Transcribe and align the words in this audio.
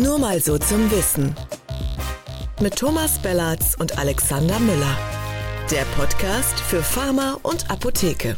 Nur 0.00 0.16
mal 0.20 0.38
so 0.38 0.56
zum 0.58 0.88
Wissen. 0.92 1.34
Mit 2.60 2.76
Thomas 2.76 3.20
Bellatz 3.20 3.74
und 3.80 3.98
Alexander 3.98 4.60
Müller. 4.60 4.96
Der 5.72 5.82
Podcast 5.96 6.60
für 6.60 6.84
Pharma 6.84 7.36
und 7.42 7.68
Apotheke. 7.68 8.36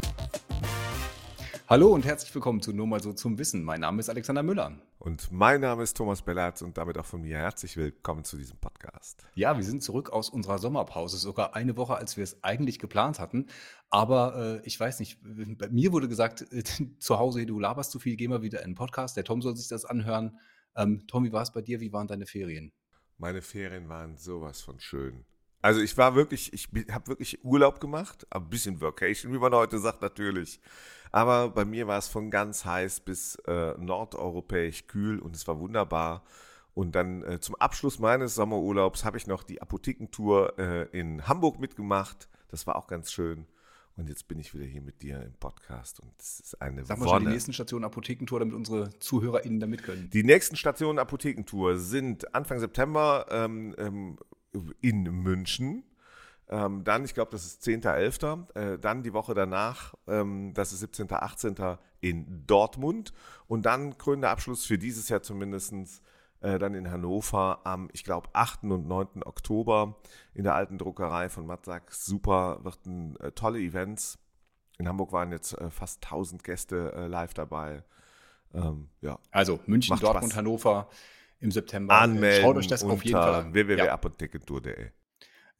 Hallo 1.68 1.88
und 1.88 2.06
herzlich 2.06 2.34
willkommen 2.34 2.62
zu 2.62 2.72
Nur 2.72 2.86
mal 2.86 3.02
so 3.02 3.12
zum 3.12 3.36
Wissen. 3.36 3.62
Mein 3.62 3.80
Name 3.80 4.00
ist 4.00 4.08
Alexander 4.08 4.42
Müller. 4.42 4.72
Und 4.98 5.30
mein 5.32 5.60
Name 5.60 5.82
ist 5.82 5.98
Thomas 5.98 6.22
Bellatz 6.22 6.62
und 6.62 6.78
damit 6.78 6.96
auch 6.96 7.04
von 7.04 7.20
mir 7.20 7.36
herzlich 7.36 7.76
willkommen 7.76 8.24
zu 8.24 8.38
diesem 8.38 8.56
Podcast. 8.56 9.26
Ja, 9.34 9.54
wir 9.58 9.64
sind 9.64 9.82
zurück 9.82 10.08
aus 10.08 10.30
unserer 10.30 10.56
Sommerpause, 10.56 11.18
sogar 11.18 11.54
eine 11.54 11.76
Woche, 11.76 11.94
als 11.94 12.16
wir 12.16 12.24
es 12.24 12.42
eigentlich 12.42 12.78
geplant 12.78 13.20
hatten. 13.20 13.48
Aber 13.90 14.62
äh, 14.62 14.66
ich 14.66 14.80
weiß 14.80 14.98
nicht, 14.98 15.18
bei 15.58 15.68
mir 15.68 15.92
wurde 15.92 16.08
gesagt, 16.08 16.50
äh, 16.52 16.62
zu 16.98 17.18
Hause, 17.18 17.44
du 17.44 17.60
laberst 17.60 17.90
zu 17.90 17.98
viel, 17.98 18.16
geh 18.16 18.28
mal 18.28 18.40
wieder 18.40 18.62
in 18.62 18.70
den 18.70 18.76
Podcast. 18.76 19.18
Der 19.18 19.24
Tom 19.24 19.42
soll 19.42 19.56
sich 19.56 19.68
das 19.68 19.84
anhören. 19.84 20.38
Ähm, 20.80 21.06
Tom, 21.06 21.30
war 21.30 21.42
es 21.42 21.52
bei 21.52 21.60
dir? 21.60 21.80
Wie 21.80 21.92
waren 21.92 22.06
deine 22.06 22.26
Ferien? 22.26 22.72
Meine 23.18 23.42
Ferien 23.42 23.88
waren 23.88 24.16
sowas 24.16 24.62
von 24.62 24.80
schön. 24.80 25.26
Also 25.62 25.80
ich 25.82 25.96
war 25.98 26.14
wirklich, 26.14 26.54
ich 26.54 26.68
habe 26.90 27.08
wirklich 27.08 27.44
Urlaub 27.44 27.80
gemacht, 27.80 28.26
ein 28.30 28.48
bisschen 28.48 28.80
Vacation, 28.80 29.32
wie 29.34 29.38
man 29.38 29.54
heute 29.54 29.78
sagt 29.78 30.00
natürlich. 30.00 30.58
Aber 31.12 31.50
bei 31.50 31.66
mir 31.66 31.86
war 31.86 31.98
es 31.98 32.08
von 32.08 32.30
ganz 32.30 32.64
heiß 32.64 33.00
bis 33.00 33.34
äh, 33.46 33.74
nordeuropäisch 33.76 34.86
kühl 34.86 35.18
und 35.18 35.36
es 35.36 35.46
war 35.46 35.58
wunderbar. 35.58 36.24
Und 36.72 36.94
dann 36.94 37.22
äh, 37.24 37.40
zum 37.40 37.56
Abschluss 37.56 37.98
meines 37.98 38.34
Sommerurlaubs 38.36 39.04
habe 39.04 39.18
ich 39.18 39.26
noch 39.26 39.42
die 39.42 39.60
Apothekentour 39.60 40.58
äh, 40.58 40.98
in 40.98 41.28
Hamburg 41.28 41.60
mitgemacht. 41.60 42.30
Das 42.48 42.66
war 42.66 42.76
auch 42.76 42.86
ganz 42.86 43.12
schön. 43.12 43.46
Und 43.96 44.08
jetzt 44.08 44.28
bin 44.28 44.38
ich 44.38 44.54
wieder 44.54 44.64
hier 44.64 44.80
mit 44.80 45.02
dir 45.02 45.22
im 45.22 45.34
Podcast 45.34 46.00
und 46.00 46.12
es 46.18 46.40
ist 46.40 46.62
eine 46.62 46.84
Sag 46.84 46.98
mal 46.98 47.08
schon 47.08 47.24
die 47.24 47.30
nächsten 47.30 47.52
Stationen 47.52 47.84
Apothekentour, 47.84 48.38
damit 48.38 48.54
unsere 48.54 48.98
ZuhörerInnen 48.98 49.60
da 49.60 49.66
mit 49.66 49.82
können. 49.82 50.08
Die 50.10 50.22
nächsten 50.22 50.56
Stationen 50.56 50.98
Apothekentour 50.98 51.78
sind 51.78 52.34
Anfang 52.34 52.58
September 52.60 53.26
ähm, 53.30 53.74
ähm, 53.78 54.18
in 54.80 55.02
München. 55.02 55.84
Ähm, 56.48 56.82
dann, 56.82 57.04
ich 57.04 57.14
glaube, 57.14 57.30
das 57.30 57.44
ist 57.44 57.62
10.11. 57.62 58.54
Äh, 58.54 58.78
dann 58.78 59.02
die 59.02 59.12
Woche 59.12 59.34
danach, 59.34 59.94
ähm, 60.08 60.52
das 60.54 60.72
ist 60.72 60.80
17., 60.80 61.06
18. 61.10 61.54
in 62.00 62.44
Dortmund. 62.46 63.12
Und 63.46 63.66
dann 63.66 63.98
krönender 63.98 64.30
Abschluss 64.30 64.64
für 64.64 64.78
dieses 64.78 65.08
Jahr 65.08 65.22
zumindest 65.22 65.72
äh, 66.40 66.58
dann 66.58 66.74
in 66.74 66.90
Hannover 66.90 67.60
am, 67.64 67.88
ich 67.92 68.04
glaube, 68.04 68.28
8. 68.32 68.64
und 68.64 68.86
9. 68.86 69.22
Oktober 69.24 69.96
in 70.34 70.44
der 70.44 70.54
alten 70.54 70.78
Druckerei 70.78 71.28
von 71.28 71.46
Matzak. 71.46 71.92
Super, 71.92 72.60
wird 72.62 72.86
ein 72.86 73.16
äh, 73.16 73.32
tolle 73.32 73.60
Events. 73.60 74.18
In 74.78 74.88
Hamburg 74.88 75.12
waren 75.12 75.32
jetzt 75.32 75.52
äh, 75.58 75.70
fast 75.70 76.02
1000 76.04 76.42
Gäste 76.42 76.92
äh, 76.94 77.06
live 77.06 77.34
dabei. 77.34 77.84
Ähm, 78.54 78.88
ja. 79.00 79.18
Also 79.30 79.60
München, 79.66 79.98
Dortmund, 79.98 80.32
Spaß. 80.32 80.38
Hannover 80.38 80.88
im 81.40 81.50
September. 81.50 82.00
Anmelden 82.00 82.42
Schaut 82.42 82.56
euch 82.56 82.66
das 82.66 82.84
auf 82.84 83.04
jeden 83.04 83.18
Fall 83.18 83.34
an. 83.34 83.54
www.apothekentour.de. 83.54 84.90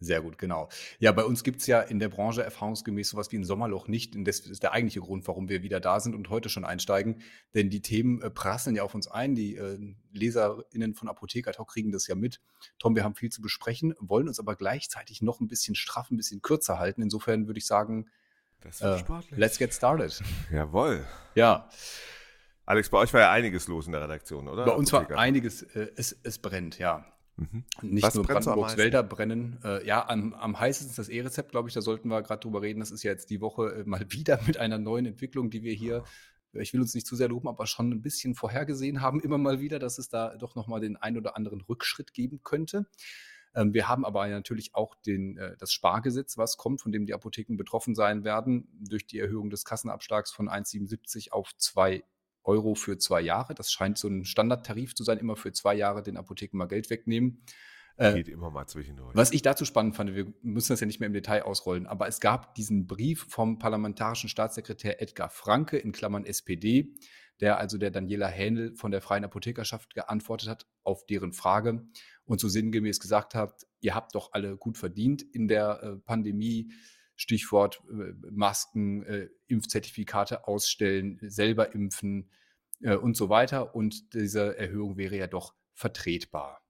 Sehr 0.03 0.23
gut, 0.23 0.39
genau. 0.39 0.71
Ja, 0.99 1.13
bei 1.13 1.25
uns 1.25 1.45
gibt 1.45 1.61
es 1.61 1.67
ja 1.67 1.83
in 1.83 1.99
der 1.99 2.09
Branche 2.09 2.43
erfahrungsgemäß 2.43 3.11
sowas 3.11 3.31
wie 3.33 3.37
ein 3.37 3.45
Sommerloch 3.45 3.87
nicht. 3.87 4.17
Und 4.17 4.25
das 4.25 4.41
ist 4.41 4.63
der 4.63 4.73
eigentliche 4.73 5.01
Grund, 5.01 5.29
warum 5.29 5.51
wir 5.51 5.63
wieder 5.63 5.79
da 5.79 6.01
sind 6.01 6.15
und 6.15 6.31
heute 6.31 6.49
schon 6.49 6.65
einsteigen. 6.65 7.21
Denn 7.55 7.69
die 7.69 7.83
Themen 7.83 8.23
äh, 8.23 8.31
prasseln 8.31 8.75
ja 8.75 8.83
auf 8.83 8.95
uns 8.95 9.09
ein. 9.09 9.35
Die 9.35 9.57
äh, 9.57 9.79
LeserInnen 10.13 10.95
von 10.95 11.09
Apotheker 11.09 11.53
Talk 11.53 11.69
kriegen 11.69 11.93
das 11.93 12.07
ja 12.07 12.15
mit. 12.15 12.41
Tom, 12.79 12.97
wir 12.97 13.05
haben 13.05 13.15
viel 13.15 13.31
zu 13.31 13.43
besprechen, 13.43 13.95
wollen 14.01 14.27
uns 14.27 14.41
aber 14.41 14.57
gleichzeitig 14.57 15.21
noch 15.21 15.41
ein 15.41 15.49
bisschen 15.49 15.75
straff, 15.75 16.11
ein 16.11 16.17
bisschen 16.17 16.41
kürzer 16.41 16.79
halten. 16.79 17.03
Insofern 17.03 17.47
würde 17.47 17.59
ich 17.59 17.67
sagen, 17.67 18.09
äh, 18.81 19.03
let's 19.37 19.59
get 19.59 19.75
started. 19.75 20.19
Jawohl. 20.51 21.05
Ja. 21.35 21.69
Alex, 22.65 22.89
bei 22.89 22.99
euch 22.99 23.13
war 23.13 23.21
ja 23.21 23.33
einiges 23.33 23.69
los 23.69 23.85
in 23.85 23.93
der 23.93 24.01
Redaktion, 24.01 24.49
oder? 24.49 24.65
Bei 24.65 24.73
uns 24.73 24.95
Apotheker. 24.95 25.17
war 25.17 25.23
einiges, 25.23 25.63
äh, 25.63 25.89
es, 25.97 26.17
es 26.23 26.39
brennt, 26.39 26.79
ja. 26.79 27.05
Mhm. 27.41 27.65
Nicht 27.81 28.05
Was 28.05 28.15
nur 28.15 28.25
Brandenburgs 28.25 28.77
Wälder 28.77 29.03
brennen. 29.03 29.59
Äh, 29.65 29.87
ja, 29.87 30.07
am, 30.07 30.35
am 30.35 30.61
heißesten 30.61 30.95
das 30.95 31.09
E-Rezept, 31.09 31.53
glaube 31.53 31.69
ich, 31.69 31.75
da 31.75 31.81
sollten 31.81 32.09
wir 32.09 32.21
gerade 32.23 32.41
drüber 32.41 32.61
reden. 32.61 32.81
Das 32.81 32.91
ist 32.91 33.03
ja 33.03 33.11
jetzt 33.11 33.31
die 33.31 33.41
Woche 33.41 33.77
äh, 33.77 33.85
mal 33.85 34.05
wieder 34.11 34.41
mit 34.47 34.59
einer 34.59 34.79
neuen 34.79 35.07
Entwicklung, 35.07 35.49
die 35.49 35.63
wir 35.63 35.73
hier, 35.73 36.05
ich 36.53 36.75
will 36.75 36.83
uns 36.83 36.95
nicht 36.95 37.07
zu 37.07 37.17
sehr 37.17 37.29
loben, 37.29 37.49
aber 37.49 37.67
schon 37.67 37.91
ein 37.91 38.03
bisschen 38.03 38.35
vorhergesehen 38.35 39.01
haben, 39.01 39.21
immer 39.21 39.39
mal 39.39 39.59
wieder, 39.61 39.79
dass 39.79 39.97
es 39.97 40.11
da 40.11 40.37
doch 40.37 40.55
nochmal 40.55 40.81
den 40.81 40.99
ein 40.99 41.17
oder 41.17 41.35
anderen 41.35 41.63
Rückschritt 41.63 42.13
geben 42.13 42.41
könnte. 42.45 42.87
Ähm, 43.55 43.73
wir 43.73 43.89
haben 43.89 44.05
aber 44.05 44.29
natürlich 44.29 44.75
auch 44.75 44.95
den, 44.95 45.39
äh, 45.39 45.57
das 45.57 45.73
Spargesetz, 45.73 46.37
was 46.37 46.59
kommt, 46.59 46.83
von 46.83 46.93
dem 46.93 47.07
die 47.07 47.15
Apotheken 47.15 47.57
betroffen 47.57 47.95
sein 47.95 48.23
werden, 48.23 48.69
durch 48.87 49.07
die 49.07 49.19
Erhöhung 49.19 49.49
des 49.49 49.65
Kassenabschlags 49.65 50.31
von 50.31 50.51
1,77 50.51 51.33
auf 51.33 51.57
2 51.57 52.05
Euro 52.45 52.75
für 52.75 52.99
zwei 52.99 53.21
Jahre. 53.21 53.55
Das 53.55 53.71
scheint 53.71 53.99
so 53.99 54.09
ein 54.09 54.25
Standardtarif 54.25 54.95
zu 54.95 55.05
sein, 55.05 55.19
immer 55.19 55.37
für 55.37 55.53
zwei 55.53 55.75
Jahre 55.75 56.03
den 56.03 56.17
Apotheken 56.17 56.57
mal 56.57 56.67
Geld 56.67 56.91
wegnehmen. 56.91 57.43
Äh, 57.97 58.15
Geht 58.15 58.29
immer 58.29 58.51
mal 58.51 58.67
zwischendurch. 58.67 59.15
Was 59.15 59.33
ich 59.33 59.43
dazu 59.43 59.65
spannend 59.65 59.95
fand, 59.95 60.15
wir 60.15 60.33
müssen 60.43 60.73
das 60.73 60.81
ja 60.81 60.87
nicht 60.87 61.01
mehr 61.01 61.09
im 61.09 61.13
Detail 61.13 61.43
ausrollen, 61.43 61.87
aber 61.87 62.09
es 62.09 62.21
gab 62.21 62.55
diesen 62.55 62.87
Brief 62.87 63.27
vom 63.29 63.59
parlamentarischen 63.59 64.31
Staatssekretär 64.31 65.03
Edgar 65.03 65.29
Franke 65.29 65.77
in 65.77 65.93
Klammern 65.93 66.25
SPD, 66.25 66.95
der 67.41 67.59
also 67.59 67.77
der 67.77 67.91
Daniela 67.91 68.29
Hähnel 68.29 68.75
von 68.75 68.91
der 68.91 69.03
Freien 69.03 69.25
Apothekerschaft 69.25 69.95
geantwortet 69.95 70.49
hat 70.49 70.67
auf 70.83 71.05
deren 71.07 71.33
Frage 71.33 71.87
und 72.25 72.41
so 72.41 72.49
sinngemäß 72.49 73.01
gesagt 73.01 73.35
hat, 73.35 73.67
ihr 73.81 73.95
habt 73.95 74.15
doch 74.15 74.33
alle 74.33 74.57
gut 74.57 74.79
verdient 74.79 75.23
in 75.23 75.49
der 75.49 75.83
äh, 75.83 75.97
Pandemie 75.97 76.73
Stichwort 77.21 77.83
äh, 77.91 78.15
Masken, 78.31 79.03
äh, 79.03 79.29
Impfzertifikate 79.47 80.49
ausstellen, 80.49 81.19
selber 81.21 81.75
impfen 81.75 82.31
äh, 82.81 82.97
und 82.97 83.15
so 83.15 83.29
weiter. 83.29 83.75
Und 83.75 84.15
diese 84.15 84.57
Erhöhung 84.57 84.97
wäre 84.97 85.17
ja 85.17 85.27
doch 85.27 85.55
vertretbar. 85.75 86.63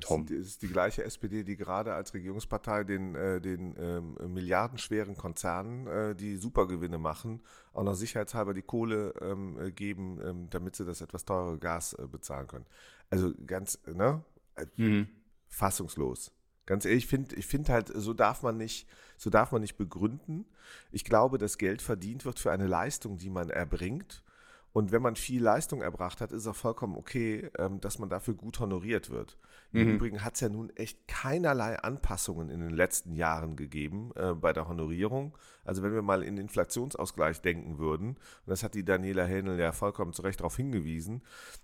Tom. 0.00 0.24
Es 0.24 0.48
ist 0.48 0.62
die 0.62 0.68
gleiche 0.68 1.04
SPD, 1.04 1.44
die 1.44 1.56
gerade 1.56 1.94
als 1.94 2.14
Regierungspartei 2.14 2.82
den, 2.82 3.14
den 3.14 3.76
ähm, 3.78 4.16
milliardenschweren 4.34 5.16
Konzernen, 5.16 5.86
äh, 5.86 6.16
die 6.16 6.36
Supergewinne 6.36 6.98
machen, 6.98 7.44
auch 7.72 7.84
noch 7.84 7.94
sicherheitshalber 7.94 8.54
die 8.54 8.62
Kohle 8.62 9.14
ähm, 9.20 9.72
geben, 9.76 10.18
ähm, 10.24 10.50
damit 10.50 10.74
sie 10.74 10.84
das 10.84 11.00
etwas 11.00 11.24
teure 11.24 11.56
Gas 11.60 11.92
äh, 11.92 12.08
bezahlen 12.08 12.48
können. 12.48 12.66
Also 13.10 13.32
ganz, 13.46 13.78
ne? 13.86 14.24
Mhm. 14.76 15.06
Fassungslos. 15.46 16.32
Ganz 16.72 16.86
ehrlich, 16.86 17.04
ich 17.04 17.10
finde 17.10 17.36
ich 17.36 17.46
find 17.46 17.68
halt, 17.68 17.92
so 17.94 18.14
darf 18.14 18.42
man 18.42 18.56
nicht, 18.56 18.88
so 19.18 19.28
darf 19.28 19.52
man 19.52 19.60
nicht 19.60 19.76
begründen. 19.76 20.46
Ich 20.90 21.04
glaube, 21.04 21.36
dass 21.36 21.58
Geld 21.58 21.82
verdient 21.82 22.24
wird 22.24 22.38
für 22.38 22.50
eine 22.50 22.66
Leistung, 22.66 23.18
die 23.18 23.28
man 23.28 23.50
erbringt. 23.50 24.22
Und 24.72 24.90
wenn 24.90 25.02
man 25.02 25.16
viel 25.16 25.42
Leistung 25.42 25.82
erbracht 25.82 26.22
hat, 26.22 26.32
ist 26.32 26.44
es 26.44 26.46
auch 26.46 26.56
vollkommen 26.56 26.96
okay, 26.96 27.50
ähm, 27.58 27.78
dass 27.82 27.98
man 27.98 28.08
dafür 28.08 28.32
gut 28.32 28.58
honoriert 28.58 29.10
wird. 29.10 29.36
Im 29.72 29.88
mhm. 29.88 29.94
Übrigen 29.94 30.24
hat 30.24 30.34
es 30.34 30.40
ja 30.40 30.48
nun 30.48 30.70
echt 30.76 31.08
keinerlei 31.08 31.78
Anpassungen 31.78 32.50
in 32.50 32.60
den 32.60 32.70
letzten 32.70 33.14
Jahren 33.14 33.56
gegeben 33.56 34.10
äh, 34.16 34.34
bei 34.34 34.52
der 34.52 34.68
Honorierung. 34.68 35.36
Also 35.64 35.82
wenn 35.82 35.94
wir 35.94 36.02
mal 36.02 36.22
in 36.22 36.36
Inflationsausgleich 36.36 37.40
denken 37.40 37.78
würden, 37.78 38.10
und 38.10 38.18
das 38.46 38.62
hat 38.62 38.74
die 38.74 38.84
Daniela 38.84 39.24
Hähnel 39.24 39.58
ja 39.58 39.72
vollkommen 39.72 40.12
zu 40.12 40.22
Recht 40.22 40.40
darauf 40.40 40.56
hingewiesen, 40.56 41.22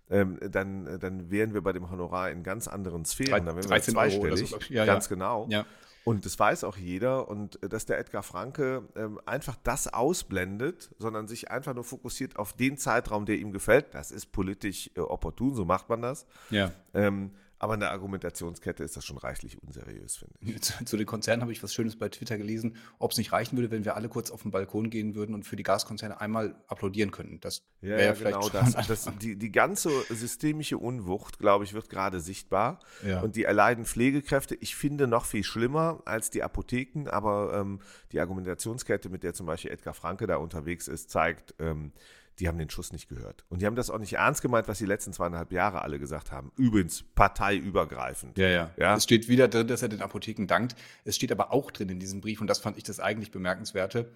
ähm, 0.09 0.39
dann, 0.41 0.99
dann 1.01 1.31
wären 1.31 1.53
wir 1.53 1.61
bei 1.63 1.73
dem 1.73 1.91
Honorar 1.91 2.31
in 2.31 2.43
ganz 2.43 2.67
anderen 2.67 3.05
Sphären. 3.05 3.45
Dann 3.45 3.57
wären 3.57 3.69
wir 3.69 3.83
zweistellig, 3.83 4.49
so, 4.49 4.59
ja, 4.71 4.87
ganz 4.87 5.07
ja. 5.07 5.15
genau. 5.15 5.47
Ja. 5.51 5.67
Und 6.05 6.25
das 6.25 6.39
weiß 6.39 6.65
auch 6.65 6.79
jeder. 6.79 7.29
Und 7.29 7.63
äh, 7.63 7.69
dass 7.69 7.85
der 7.85 7.99
Edgar 7.99 8.23
Franke 8.23 8.89
ähm, 8.97 9.21
einfach 9.27 9.57
das 9.63 9.93
ausblendet, 9.93 10.95
sondern 10.99 11.29
sich 11.29 11.51
einfach 11.51 11.75
nur 11.75 11.85
fokussiert 11.85 12.39
auf 12.39 12.55
den 12.55 12.79
Zeitraum, 12.79 13.27
der 13.27 13.37
ihm 13.37 13.53
gefällt, 13.53 13.93
das 13.93 14.11
ist 14.11 14.33
politisch 14.33 14.91
äh, 14.95 15.01
opportun, 15.01 15.55
so 15.55 15.67
macht 15.67 15.91
man 15.91 16.01
das. 16.01 16.27
Ja. 16.49 16.73
Ähm, 16.95 17.33
aber 17.59 17.75
in 17.75 17.81
der 17.81 17.91
Argumentationskette 17.91 18.85
ist 18.85 18.97
das 18.97 19.05
schon 19.05 19.19
reichlich 19.19 19.61
unseriös, 19.63 20.17
finde 20.17 20.35
ich. 20.41 20.63
Zu, 20.63 20.85
zu, 20.85 20.97
den 20.97 21.07
Konzernen 21.07 21.43
habe 21.43 21.53
ich 21.53 21.63
was 21.63 21.75
Schönes 21.75 21.97
bei 21.97 22.09
Twitter 22.09 22.39
gelesen, 22.39 22.77
ob 22.99 23.13
es 23.13 23.19
nicht 23.19 23.33
reichen 23.33 23.57
würde, 23.57 23.71
wenn 23.71 23.85
wir 23.85 23.97
alle 23.97 24.09
kurz 24.09 24.31
auf 24.31 24.43
den 24.43 24.51
Balkon 24.51 24.91
gehen 24.91 25.15
würden 25.15 25.35
und 25.35 25.45
für 25.45 25.57
die 25.57 25.63
Gaskonzerne 25.63 26.21
einmal 26.21 26.55
applaudieren 26.69 27.11
könnten. 27.11 27.41
Das 27.41 27.63
ja, 27.81 27.91
wäre 27.91 28.05
ja, 28.05 28.15
vielleicht 28.15 28.41
genau 28.41 28.49
das. 28.49 28.87
das 28.87 29.11
die, 29.21 29.37
die 29.37 29.53
ganze 29.53 29.91
systemische 30.09 30.79
Unwucht, 30.79 31.39
glaube 31.39 31.65
ich, 31.65 31.75
wird 31.75 31.89
gerade 31.89 32.21
sichtbar. 32.21 32.81
Ja. 33.07 33.21
Und 33.21 33.37
die 33.37 33.45
erleiden 33.45 33.85
Pflegekräfte, 33.85 34.55
ich 34.55 34.77
finde, 34.77 35.07
noch 35.07 35.25
viel 35.25 35.45
schlimmer 35.45 36.03
als 36.05 36.31
die 36.31 36.43
Apotheken, 36.43 37.09
aber 37.09 37.55
ähm, 37.55 37.81
die 38.13 38.21
Argumentationskette, 38.21 39.09
mit 39.09 39.23
der 39.23 39.35
zum 39.35 39.47
Beispiel 39.47 39.71
Edgar 39.71 39.95
Franke 39.95 40.27
da 40.27 40.37
unterwegs 40.37 40.89
ist, 40.89 41.11
zeigt, 41.11 41.55
ähm, 41.59 41.93
die 42.39 42.49
haben 42.49 42.59
den 42.59 42.71
Schuss 42.71 42.93
nicht 42.93 43.09
gehört. 43.09 43.45
Und 43.49 43.63
die 43.63 43.67
haben 43.67 43.77
das 43.77 43.91
auch 43.91 43.99
nicht 43.99 44.15
ernst 44.15 44.43
gemeint, 44.43 44.69
was 44.69 44.79
die 44.79 44.87
letzten 44.87 45.13
zweieinhalb 45.13 45.53
Jahre 45.53 45.83
alle 45.83 45.99
gesagt 45.99 46.31
haben. 46.31 46.53
Übrigens 46.57 47.05
parteiübergreifend. 47.15 48.39
Ja, 48.39 48.49
ja, 48.49 48.75
ja. 48.77 48.97
Es 48.97 49.05
steht 49.05 49.29
wieder 49.29 49.49
drin, 49.49 49.67
dass 49.67 49.83
er 49.83 49.89
den 49.89 50.03
Apotheken 50.03 50.47
dankt. 50.47 50.77
Es 51.05 51.17
steht 51.17 51.33
aber 51.33 51.53
auch 51.53 51.71
drin 51.71 51.89
in 51.89 51.99
diesem 51.99 52.21
Brief, 52.21 52.41
und 52.41 52.47
das 52.47 52.59
fand 52.59 52.77
ich 52.77 52.85
das 52.85 53.01
eigentlich 53.01 53.31
Bemerkenswerte, 53.31 54.13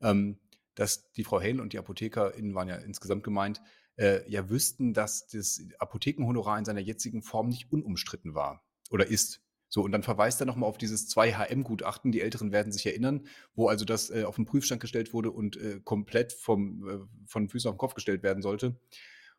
ähm, 0.00 0.38
dass 0.74 1.10
die 1.12 1.24
Frau 1.24 1.40
Hell 1.40 1.60
und 1.60 1.72
die 1.72 1.78
ApothekerInnen 1.78 2.54
waren 2.54 2.68
ja 2.68 2.76
insgesamt 2.76 3.24
gemeint, 3.24 3.62
äh, 3.96 4.28
ja 4.30 4.48
wüssten, 4.48 4.94
dass 4.94 5.26
das 5.26 5.62
Apothekenhonorar 5.78 6.58
in 6.58 6.64
seiner 6.64 6.80
jetzigen 6.80 7.22
Form 7.22 7.48
nicht 7.48 7.70
unumstritten 7.72 8.34
war 8.34 8.64
oder 8.90 9.06
ist. 9.06 9.40
So, 9.74 9.80
und 9.80 9.90
dann 9.90 10.02
verweist 10.02 10.38
er 10.38 10.44
nochmal 10.44 10.68
auf 10.68 10.76
dieses 10.76 11.08
2HM-Gutachten, 11.08 12.12
die 12.12 12.20
Älteren 12.20 12.52
werden 12.52 12.72
sich 12.72 12.84
erinnern, 12.84 13.26
wo 13.54 13.68
also 13.68 13.86
das 13.86 14.10
äh, 14.10 14.24
auf 14.24 14.36
den 14.36 14.44
Prüfstand 14.44 14.82
gestellt 14.82 15.14
wurde 15.14 15.30
und 15.30 15.56
äh, 15.56 15.80
komplett 15.82 16.34
vom, 16.34 16.86
äh, 16.86 16.98
von 17.24 17.48
Füßen 17.48 17.70
auf 17.70 17.76
den 17.76 17.78
Kopf 17.78 17.94
gestellt 17.94 18.22
werden 18.22 18.42
sollte. 18.42 18.78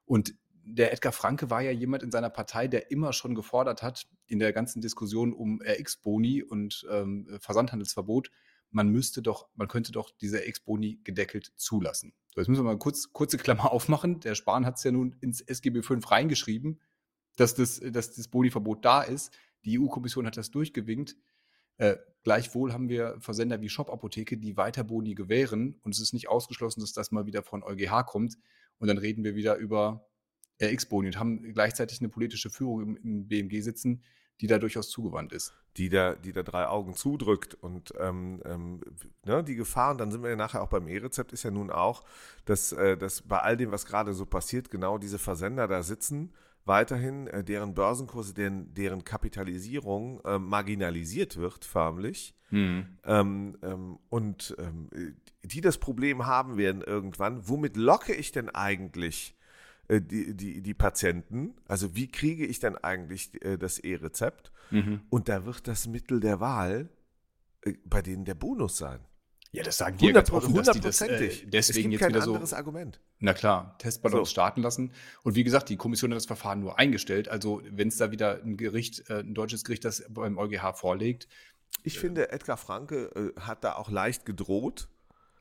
Und 0.05 0.33
der 0.63 0.91
Edgar 0.91 1.11
Franke 1.11 1.51
war 1.51 1.61
ja 1.61 1.69
jemand 1.69 2.01
in 2.01 2.09
seiner 2.09 2.31
Partei, 2.31 2.67
der 2.67 2.89
immer 2.89 3.13
schon 3.13 3.35
gefordert 3.35 3.83
hat, 3.83 4.07
in 4.25 4.39
der 4.39 4.53
ganzen 4.53 4.81
Diskussion 4.81 5.33
um 5.33 5.61
RX-Boni 5.61 6.41
und 6.41 6.83
ähm, 6.89 7.27
Versandhandelsverbot, 7.39 8.31
man 8.71 8.89
müsste 8.89 9.21
doch, 9.21 9.49
man 9.53 9.67
könnte 9.67 9.91
doch 9.91 10.09
diese 10.19 10.39
RX-Boni 10.39 11.01
gedeckelt 11.03 11.51
zulassen. 11.57 12.11
So, 12.33 12.41
jetzt 12.41 12.47
müssen 12.47 12.65
wir 12.65 12.71
mal 12.71 12.79
kurz, 12.79 13.13
kurze 13.13 13.37
Klammer 13.37 13.71
aufmachen. 13.71 14.19
Der 14.21 14.33
Spahn 14.33 14.65
hat 14.65 14.77
es 14.77 14.83
ja 14.83 14.91
nun 14.91 15.15
ins 15.21 15.41
SGB 15.41 15.83
V 15.83 15.93
reingeschrieben, 16.03 16.81
dass 17.35 17.53
das, 17.53 17.79
dass 17.79 18.15
das 18.15 18.29
Boni-Verbot 18.29 18.83
da 18.83 19.03
ist. 19.03 19.31
Die 19.65 19.79
EU-Kommission 19.79 20.25
hat 20.25 20.37
das 20.37 20.51
durchgewinkt. 20.51 21.15
Äh, 21.77 21.97
gleichwohl 22.23 22.73
haben 22.73 22.89
wir 22.89 23.17
Versender 23.19 23.61
wie 23.61 23.69
Shop-Apotheke, 23.69 24.37
die 24.37 24.57
weiter 24.57 24.83
Boni 24.83 25.15
gewähren. 25.15 25.79
Und 25.81 25.93
es 25.93 25.99
ist 25.99 26.13
nicht 26.13 26.29
ausgeschlossen, 26.29 26.81
dass 26.81 26.93
das 26.93 27.11
mal 27.11 27.25
wieder 27.25 27.43
von 27.43 27.63
EuGH 27.63 28.05
kommt. 28.05 28.37
Und 28.77 28.87
dann 28.87 28.97
reden 28.97 29.23
wir 29.23 29.35
wieder 29.35 29.55
über 29.55 30.07
RX-Boni 30.61 31.07
und 31.07 31.19
haben 31.19 31.53
gleichzeitig 31.53 31.99
eine 31.99 32.09
politische 32.09 32.49
Führung 32.49 32.81
im, 32.81 32.97
im, 32.97 33.27
BMG 33.27 33.61
sitzen, 33.61 34.03
die 34.41 34.47
da 34.47 34.59
durchaus 34.59 34.89
zugewandt 34.89 35.33
ist. 35.33 35.53
Die 35.77 35.89
da, 35.89 36.15
die 36.15 36.31
da 36.31 36.43
drei 36.43 36.67
Augen 36.67 36.95
zudrückt. 36.95 37.55
Und 37.55 37.93
ähm, 37.99 38.41
ähm, 38.45 38.81
ne, 39.25 39.43
die 39.43 39.55
Gefahr, 39.55 39.91
und 39.91 39.97
dann 39.99 40.11
sind 40.11 40.21
wir 40.21 40.29
ja 40.29 40.35
nachher 40.35 40.61
auch 40.61 40.69
beim 40.69 40.87
E-Rezept, 40.87 41.33
ist 41.33 41.43
ja 41.43 41.51
nun 41.51 41.71
auch, 41.71 42.03
dass, 42.45 42.71
äh, 42.71 42.97
dass 42.97 43.21
bei 43.21 43.39
all 43.39 43.57
dem, 43.57 43.71
was 43.71 43.85
gerade 43.85 44.13
so 44.13 44.25
passiert, 44.25 44.69
genau 44.69 44.97
diese 44.97 45.17
Versender 45.17 45.67
da 45.67 45.81
sitzen 45.81 46.33
weiterhin 46.65 47.27
äh, 47.27 47.43
deren 47.43 47.73
Börsenkurse, 47.73 48.33
deren, 48.33 48.73
deren 48.73 49.03
Kapitalisierung 49.03 50.21
äh, 50.25 50.39
marginalisiert 50.39 51.37
wird, 51.37 51.65
förmlich. 51.65 52.35
Mhm. 52.51 52.97
Ähm, 53.03 53.57
ähm, 53.63 53.99
und 54.09 54.55
ähm, 54.59 54.89
die 55.43 55.61
das 55.61 55.77
Problem 55.77 56.25
haben 56.25 56.57
werden 56.57 56.81
irgendwann, 56.81 57.47
womit 57.47 57.75
locke 57.77 58.13
ich 58.13 58.31
denn 58.31 58.49
eigentlich 58.49 59.35
äh, 59.87 60.01
die, 60.01 60.35
die, 60.35 60.61
die 60.61 60.73
Patienten? 60.73 61.55
Also 61.67 61.95
wie 61.95 62.07
kriege 62.07 62.45
ich 62.45 62.59
denn 62.59 62.77
eigentlich 62.77 63.43
äh, 63.43 63.57
das 63.57 63.79
E-Rezept? 63.79 64.51
Mhm. 64.71 65.01
Und 65.09 65.29
da 65.29 65.45
wird 65.45 65.67
das 65.67 65.87
Mittel 65.87 66.19
der 66.19 66.39
Wahl 66.39 66.89
äh, 67.61 67.73
bei 67.85 68.01
denen 68.01 68.25
der 68.25 68.35
Bonus 68.35 68.77
sein. 68.77 68.99
Ja, 69.53 69.61
das 69.61 69.77
sagen 69.77 69.97
die 69.97 70.07
100, 70.07 70.27
ja 70.27 70.33
ganz 70.33 70.45
offen, 70.45 70.55
dass 70.55 70.71
die 70.71 70.79
das 70.79 71.01
äh, 71.01 71.29
deswegen 71.45 71.91
jetzt 71.91 72.07
wieder 72.07 72.21
so. 72.21 72.55
Argument. 72.55 72.99
Na 73.19 73.33
klar, 73.33 73.77
Testballons 73.77 74.27
so. 74.27 74.31
starten 74.31 74.63
lassen. 74.63 74.91
Und 75.21 75.35
wie 75.35 75.43
gesagt, 75.43 75.69
die 75.69 75.77
Kommission 75.77 76.09
hat 76.09 76.17
das 76.17 76.25
Verfahren 76.25 76.59
nur 76.59 76.79
eingestellt. 76.79 77.29
Also 77.29 77.61
wenn 77.69 77.87
es 77.87 77.97
da 77.97 78.09
wieder 78.09 78.41
ein 78.43 78.57
Gericht, 78.57 79.11
äh, 79.11 79.19
ein 79.19 79.35
deutsches 79.35 79.63
Gericht, 79.63 79.85
das 79.85 80.05
beim 80.09 80.39
EuGH 80.39 80.73
vorlegt. 80.73 81.27
Ich 81.83 81.97
äh, 81.97 81.99
finde, 81.99 82.31
Edgar 82.31 82.57
Franke 82.57 83.33
äh, 83.37 83.39
hat 83.39 83.63
da 83.63 83.75
auch 83.75 83.91
leicht 83.91 84.25
gedroht. 84.25 84.87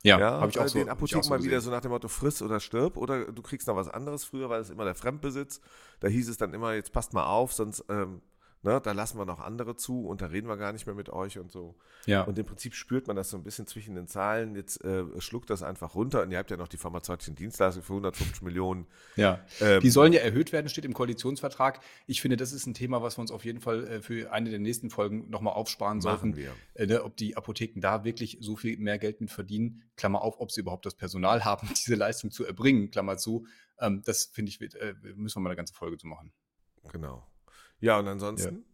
Ja, 0.03 0.19
ja 0.19 0.31
habe 0.41 0.51
ich 0.51 0.59
auch 0.59 0.69
so. 0.69 0.79
Den 0.79 0.91
Apotheken 0.91 1.29
mal 1.31 1.43
wieder 1.43 1.63
so 1.63 1.71
nach 1.71 1.81
dem 1.81 1.91
Motto 1.91 2.09
friss 2.09 2.43
oder 2.43 2.61
stirb 2.61 2.99
oder 2.99 3.33
du 3.33 3.41
kriegst 3.41 3.67
noch 3.67 3.77
was 3.77 3.89
anderes. 3.89 4.25
Früher 4.27 4.51
war 4.51 4.59
es 4.59 4.69
immer 4.69 4.85
der 4.85 4.95
Fremdbesitz. 4.95 5.63
Da 6.01 6.09
hieß 6.09 6.29
es 6.29 6.37
dann 6.37 6.53
immer, 6.53 6.75
jetzt 6.75 6.93
passt 6.93 7.15
mal 7.15 7.25
auf, 7.25 7.55
sonst 7.55 7.83
ähm, 7.89 8.21
Ne, 8.65 8.81
da 8.81 8.93
lassen 8.93 9.19
wir 9.19 9.25
noch 9.25 9.41
andere 9.41 9.75
zu 9.75 10.07
und 10.07 10.21
da 10.23 10.27
reden 10.27 10.47
wir 10.47 10.57
gar 10.57 10.73
nicht 10.73 10.87
mehr 10.87 10.95
mit 10.95 11.11
euch 11.11 11.37
und 11.37 11.51
so. 11.51 11.75
Ja. 12.07 12.23
Und 12.23 12.39
im 12.39 12.47
Prinzip 12.47 12.75
spürt 12.77 13.09
man 13.09 13.17
das 13.17 13.29
so 13.29 13.37
ein 13.37 13.43
bisschen 13.43 13.67
zwischen 13.67 13.97
den 13.97 14.07
Zahlen. 14.07 14.55
Jetzt 14.55 14.85
äh, 14.85 15.05
schluckt 15.21 15.51
das 15.51 15.65
einfach 15.65 15.97
runter 15.97 16.23
und 16.23 16.31
ihr 16.31 16.39
habt 16.39 16.49
ja 16.53 16.57
noch 16.57 16.69
die 16.69 16.77
pharmazeutischen 16.77 17.35
Dienstleistungen 17.35 17.85
für 17.85 17.95
150 17.95 18.41
Millionen. 18.43 18.87
Ja, 19.17 19.45
ähm, 19.61 19.81
die 19.81 19.91
sollen 19.91 20.13
ja 20.13 20.21
erhöht 20.21 20.53
werden, 20.53 20.69
steht 20.69 20.85
im 20.85 20.95
Koalitionsvertrag. 20.95 21.81
Ich 22.07 22.21
finde, 22.21 22.37
das 22.37 22.53
ist 22.53 22.67
ein 22.67 22.75
Thema, 22.75 23.03
was 23.03 23.19
wir 23.19 23.23
uns 23.23 23.33
auf 23.33 23.45
jeden 23.45 23.61
Fall 23.61 23.85
äh, 23.85 24.01
für 24.01 24.31
eine 24.31 24.51
der 24.51 24.61
nächsten 24.61 24.91
Folgen 24.91 25.29
nochmal 25.29 25.55
aufsparen 25.55 26.01
sollten. 26.01 26.37
Wir. 26.37 26.55
Äh, 26.75 26.87
ne, 26.87 27.03
ob 27.03 27.17
die 27.17 27.37
Apotheken 27.37 27.81
da 27.81 28.05
wirklich 28.05 28.39
so 28.41 28.55
viel 28.55 28.79
mehr 28.79 29.01
Geld 29.01 29.21
mit 29.21 29.33
verdienen, 29.33 29.83
Klammer 29.97 30.23
auf, 30.23 30.39
ob 30.39 30.53
sie 30.53 30.61
überhaupt 30.61 30.87
das 30.87 30.95
Personal 30.95 31.45
haben, 31.45 31.69
diese 31.77 31.97
Leistung 31.97 32.31
zu 32.31 32.45
erbringen, 32.45 32.93
Klammer 32.93 33.17
zu. 33.17 33.45
Ähm, 33.81 34.03
das 34.05 34.27
finde 34.27 34.51
ich, 34.51 34.61
äh, 34.61 34.95
müssen 35.17 35.39
wir 35.39 35.41
mal 35.41 35.51
eine 35.51 35.57
ganze 35.57 35.75
Folge 35.75 35.99
zu 35.99 36.07
machen. 36.07 36.33
Genau. 36.93 37.27
Ja, 37.83 37.99
und 37.99 38.09
ansonsten? 38.09 38.65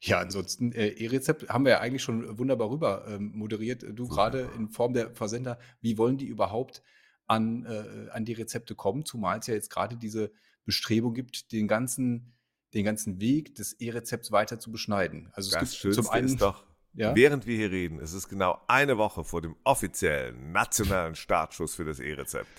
Ja, 0.00 0.16
ja 0.16 0.20
ansonsten, 0.20 0.72
äh, 0.72 0.88
E-Rezept 0.88 1.48
haben 1.48 1.64
wir 1.64 1.72
ja 1.72 1.80
eigentlich 1.80 2.02
schon 2.02 2.38
wunderbar 2.38 2.70
rüber 2.70 3.04
ähm, 3.08 3.32
moderiert. 3.34 3.84
Du 3.94 4.06
gerade 4.06 4.48
in 4.56 4.68
Form 4.68 4.92
der 4.92 5.10
Versender, 5.10 5.58
wie 5.80 5.98
wollen 5.98 6.18
die 6.18 6.26
überhaupt 6.26 6.82
an, 7.26 7.64
äh, 7.64 8.10
an 8.10 8.24
die 8.24 8.34
Rezepte 8.34 8.74
kommen, 8.74 9.04
zumal 9.04 9.38
es 9.38 9.46
ja 9.46 9.54
jetzt 9.54 9.70
gerade 9.70 9.96
diese 9.96 10.30
Bestrebung 10.64 11.14
gibt, 11.14 11.52
den 11.52 11.66
ganzen, 11.66 12.34
den 12.74 12.84
ganzen 12.84 13.20
Weg 13.20 13.54
des 13.54 13.74
E-Rezepts 13.80 14.30
weiter 14.32 14.58
zu 14.58 14.70
beschneiden. 14.70 15.30
Also 15.32 15.48
es 15.48 15.54
das 15.54 15.70
gibt 15.70 15.80
Schönste 15.80 16.02
zum 16.02 16.10
einen 16.12 16.26
ist 16.26 16.42
doch, 16.42 16.64
ja? 16.94 17.14
während 17.16 17.46
wir 17.46 17.56
hier 17.56 17.70
reden, 17.70 17.98
es 18.00 18.12
ist 18.12 18.28
genau 18.28 18.60
eine 18.68 18.98
Woche 18.98 19.24
vor 19.24 19.40
dem 19.40 19.56
offiziellen 19.64 20.52
nationalen 20.52 21.14
Startschuss 21.14 21.74
für 21.74 21.84
das 21.84 22.00
E-Rezept. 22.00 22.50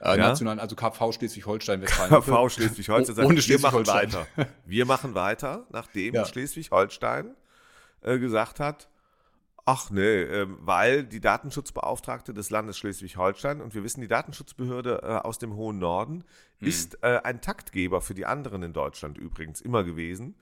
Äh, 0.00 0.10
ja? 0.10 0.28
National, 0.28 0.60
also 0.60 0.76
KV 0.76 1.12
Schleswig-Holstein, 1.12 1.82
Westfalen. 1.82 2.10
KV 2.10 2.48
Schleswig-Holstein 2.48 3.16
sagt, 3.16 3.28
ohne 3.28 3.42
Schleswig 3.42 3.62
wir 3.62 3.70
machen 3.70 3.86
weiter. 3.86 4.26
Wir 4.66 4.86
machen 4.86 5.14
weiter, 5.14 5.66
nachdem 5.70 6.14
ja. 6.14 6.24
Schleswig-Holstein 6.24 7.34
äh, 8.02 8.18
gesagt 8.18 8.60
hat, 8.60 8.88
ach 9.68 9.90
nee, 9.90 10.22
äh, 10.22 10.46
weil 10.60 11.04
die 11.04 11.20
Datenschutzbeauftragte 11.20 12.32
des 12.32 12.50
Landes 12.50 12.78
Schleswig-Holstein, 12.78 13.60
und 13.60 13.74
wir 13.74 13.84
wissen, 13.84 14.00
die 14.00 14.08
Datenschutzbehörde 14.08 15.00
äh, 15.02 15.06
aus 15.26 15.38
dem 15.38 15.56
hohen 15.56 15.78
Norden 15.78 16.24
hm. 16.58 16.68
ist 16.68 17.02
äh, 17.02 17.20
ein 17.22 17.40
Taktgeber 17.40 18.00
für 18.00 18.14
die 18.14 18.24
anderen 18.24 18.62
in 18.62 18.72
Deutschland 18.72 19.18
übrigens 19.18 19.60
immer 19.60 19.84
gewesen. 19.84 20.36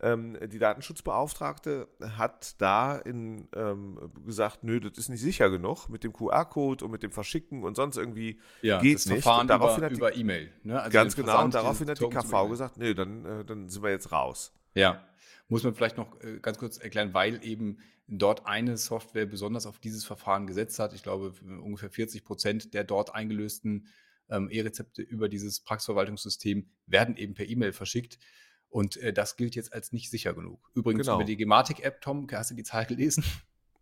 Ähm, 0.00 0.36
die 0.52 0.58
Datenschutzbeauftragte 0.58 1.88
hat 2.16 2.60
da 2.60 2.96
in, 2.96 3.48
ähm, 3.54 3.98
gesagt, 4.24 4.62
nö, 4.62 4.80
das 4.80 4.98
ist 4.98 5.08
nicht 5.08 5.20
sicher 5.20 5.48
genug 5.50 5.88
mit 5.88 6.04
dem 6.04 6.12
QR-Code 6.12 6.84
und 6.84 6.90
mit 6.90 7.02
dem 7.02 7.12
Verschicken 7.12 7.64
und 7.64 7.76
sonst 7.76 7.96
irgendwie 7.96 8.38
ja, 8.62 8.80
geht 8.80 8.96
das 8.96 9.06
nicht. 9.06 9.22
Verfahren 9.22 9.48
daraufhin 9.48 9.84
über, 9.84 9.88
die, 9.88 9.96
über 9.96 10.16
E-Mail. 10.16 10.52
Ne? 10.64 10.80
Also 10.80 10.92
ganz 10.92 11.16
genau, 11.16 11.44
und 11.44 11.54
daraufhin 11.54 11.88
hat 11.88 12.00
die 12.00 12.08
KV 12.08 12.48
gesagt, 12.48 12.76
nö, 12.76 12.94
dann, 12.94 13.24
äh, 13.24 13.44
dann 13.44 13.68
sind 13.68 13.82
wir 13.82 13.90
jetzt 13.90 14.12
raus. 14.12 14.52
Ja, 14.74 15.06
muss 15.48 15.64
man 15.64 15.74
vielleicht 15.74 15.96
noch 15.96 16.20
äh, 16.20 16.40
ganz 16.40 16.58
kurz 16.58 16.76
erklären, 16.78 17.14
weil 17.14 17.44
eben 17.44 17.78
dort 18.08 18.46
eine 18.46 18.76
Software 18.76 19.26
besonders 19.26 19.66
auf 19.66 19.78
dieses 19.78 20.04
Verfahren 20.04 20.46
gesetzt 20.46 20.78
hat. 20.78 20.92
Ich 20.92 21.02
glaube, 21.02 21.32
ungefähr 21.62 21.90
40 21.90 22.24
Prozent 22.24 22.74
der 22.74 22.84
dort 22.84 23.14
eingelösten 23.14 23.86
ähm, 24.28 24.48
E-Rezepte 24.50 25.02
über 25.02 25.28
dieses 25.28 25.60
Praxisverwaltungssystem 25.60 26.68
werden 26.86 27.16
eben 27.16 27.34
per 27.34 27.48
E-Mail 27.48 27.72
verschickt. 27.72 28.18
Und 28.68 28.96
äh, 28.98 29.12
das 29.12 29.36
gilt 29.36 29.54
jetzt 29.54 29.72
als 29.72 29.92
nicht 29.92 30.10
sicher 30.10 30.34
genug. 30.34 30.70
Übrigens 30.74 31.06
genau. 31.06 31.16
über 31.16 31.24
die 31.24 31.36
Gematik-App, 31.36 32.00
Tom, 32.00 32.26
hast 32.32 32.50
du 32.50 32.54
die 32.54 32.64
Zahl 32.64 32.86
gelesen? 32.86 33.24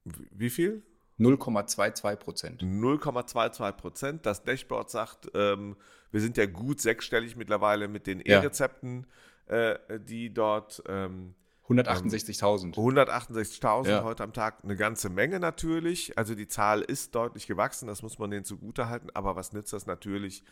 Wie 0.04 0.50
viel? 0.50 0.82
0,22 1.18 2.16
Prozent. 2.16 2.62
0,22 2.62 3.72
Prozent. 3.72 4.26
Das 4.26 4.42
Dashboard 4.42 4.90
sagt, 4.90 5.30
ähm, 5.34 5.76
wir 6.10 6.20
sind 6.20 6.36
ja 6.36 6.46
gut 6.46 6.80
sechsstellig 6.80 7.36
mittlerweile 7.36 7.88
mit 7.88 8.06
den 8.06 8.20
E-Rezepten, 8.20 9.06
ja. 9.48 9.72
äh, 9.72 10.00
die 10.00 10.32
dort. 10.32 10.82
Ähm, 10.88 11.34
168.000. 11.68 12.74
168.000 12.74 13.88
ja. 13.88 14.04
heute 14.04 14.22
am 14.22 14.32
Tag. 14.32 14.62
Eine 14.64 14.76
ganze 14.76 15.08
Menge 15.08 15.40
natürlich. 15.40 16.16
Also 16.18 16.34
die 16.34 16.46
Zahl 16.46 16.82
ist 16.82 17.14
deutlich 17.14 17.46
gewachsen, 17.46 17.86
das 17.86 18.02
muss 18.02 18.18
man 18.18 18.30
denen 18.30 18.44
zugutehalten. 18.44 19.10
Aber 19.14 19.34
was 19.34 19.52
nützt 19.52 19.72
das 19.72 19.86
natürlich, 19.86 20.44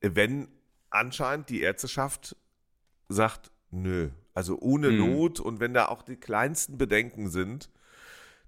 wenn 0.00 0.48
anscheinend 0.90 1.48
die 1.48 1.62
Ärzteschaft 1.62 2.36
sagt, 3.08 3.50
Nö. 3.72 4.10
Also 4.34 4.58
ohne 4.60 4.90
mhm. 4.90 4.98
Not 4.98 5.40
und 5.40 5.58
wenn 5.60 5.74
da 5.74 5.88
auch 5.88 6.02
die 6.02 6.16
kleinsten 6.16 6.78
Bedenken 6.78 7.28
sind, 7.28 7.70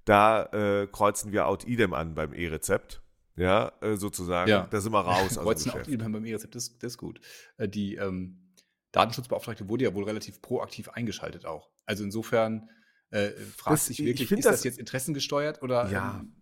da 0.04 0.44
äh, 0.52 0.86
kreuzen 0.86 1.32
wir 1.32 1.46
out 1.46 1.66
idem 1.66 1.94
an 1.94 2.14
beim 2.14 2.32
E-Rezept. 2.32 3.00
Ja, 3.36 3.72
äh, 3.80 3.96
sozusagen. 3.96 4.48
Ja. 4.48 4.68
Da 4.70 4.80
sind 4.80 4.92
wir 4.92 5.00
raus. 5.00 5.36
kreuzen 5.40 5.72
out 5.72 5.88
idem 5.88 6.12
beim 6.12 6.24
E-Rezept, 6.24 6.54
das, 6.54 6.78
das 6.78 6.92
ist 6.92 6.98
gut. 6.98 7.20
Äh, 7.56 7.68
die 7.68 7.96
ähm, 7.96 8.52
Datenschutzbeauftragte 8.92 9.68
wurde 9.68 9.84
ja 9.84 9.94
wohl 9.94 10.04
relativ 10.04 10.40
proaktiv 10.40 10.90
eingeschaltet 10.90 11.44
auch. 11.46 11.70
Also 11.84 12.04
insofern 12.04 12.68
äh, 13.10 13.30
fragt 13.30 13.74
das, 13.74 13.86
sich 13.86 13.98
wirklich, 14.04 14.30
ist 14.30 14.44
das, 14.44 14.56
das, 14.56 14.64
jetzt 14.64 14.78
interessengesteuert 14.78 15.62
oder 15.62 15.90
ja. 15.90 16.20
Ähm, 16.20 16.34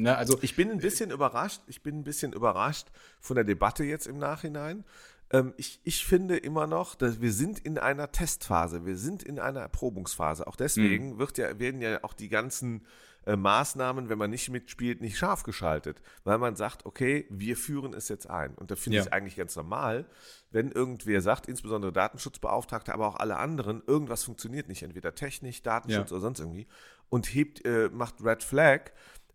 Ne, 0.00 0.16
also 0.16 0.38
ich 0.42 0.54
bin 0.54 0.70
ein 0.70 0.78
bisschen 0.78 1.10
überrascht. 1.10 1.62
Ich 1.66 1.82
bin 1.82 1.98
ein 1.98 2.04
bisschen 2.04 2.32
überrascht 2.32 2.86
von 3.20 3.34
der 3.34 3.42
Debatte 3.42 3.82
jetzt 3.82 4.06
im 4.06 4.16
Nachhinein, 4.16 4.84
ähm, 5.30 5.54
ich, 5.56 5.80
ich 5.84 6.04
finde 6.04 6.36
immer 6.36 6.66
noch, 6.66 6.94
dass 6.94 7.20
wir 7.20 7.32
sind 7.32 7.58
in 7.58 7.78
einer 7.78 8.10
Testphase, 8.10 8.86
wir 8.86 8.96
sind 8.96 9.22
in 9.22 9.38
einer 9.38 9.60
Erprobungsphase. 9.60 10.46
Auch 10.46 10.56
deswegen 10.56 11.14
mhm. 11.14 11.18
wird 11.18 11.38
ja, 11.38 11.58
werden 11.58 11.80
ja 11.80 12.02
auch 12.02 12.14
die 12.14 12.28
ganzen 12.28 12.86
äh, 13.26 13.36
Maßnahmen, 13.36 14.08
wenn 14.08 14.16
man 14.16 14.30
nicht 14.30 14.48
mitspielt, 14.48 15.02
nicht 15.02 15.18
scharf 15.18 15.42
geschaltet, 15.42 16.00
weil 16.24 16.38
man 16.38 16.56
sagt, 16.56 16.86
okay, 16.86 17.26
wir 17.28 17.58
führen 17.58 17.92
es 17.92 18.08
jetzt 18.08 18.30
ein. 18.30 18.54
Und 18.54 18.70
da 18.70 18.76
finde 18.76 18.96
ja. 18.96 19.02
ich 19.02 19.06
es 19.08 19.12
eigentlich 19.12 19.36
ganz 19.36 19.54
normal, 19.54 20.06
wenn 20.50 20.72
irgendwer 20.72 21.20
sagt, 21.20 21.46
insbesondere 21.46 21.92
Datenschutzbeauftragte, 21.92 22.94
aber 22.94 23.06
auch 23.06 23.16
alle 23.16 23.36
anderen, 23.36 23.82
irgendwas 23.86 24.24
funktioniert 24.24 24.68
nicht, 24.68 24.82
entweder 24.82 25.14
technisch, 25.14 25.62
Datenschutz 25.62 26.08
ja. 26.08 26.16
oder 26.16 26.22
sonst 26.22 26.40
irgendwie, 26.40 26.66
und 27.10 27.26
hebt, 27.26 27.66
äh, 27.66 27.90
macht 27.92 28.24
Red 28.24 28.42
Flag, 28.42 28.92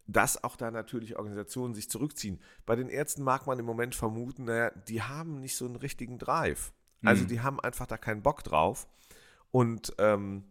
dass 0.08 0.44
auch 0.44 0.56
da 0.56 0.72
natürlich 0.72 1.18
Organisationen 1.18 1.74
sich 1.74 1.90
zurückziehen. 1.90 2.42
Bei 2.66 2.76
den 2.76 2.90
Ärzten 2.90 3.24
mag 3.24 3.48
man 3.48 3.60
im 3.60 3.66
Moment 3.66 3.96
vermuten, 3.96 4.46
naja, 4.46 4.72
die 4.88 5.02
haben 5.02 5.40
nicht 5.40 5.56
so 5.56 5.66
einen 5.66 5.78
richtigen 5.78 6.20
Drive. 6.20 6.74
Also 7.04 7.24
mhm. 7.24 7.28
die 7.28 7.42
haben 7.42 7.60
einfach 7.60 7.88
da 7.88 7.98
keinen 7.98 8.22
Bock 8.22 8.44
drauf. 8.44 8.88
Und 9.52 9.94
ähm, 10.00 10.46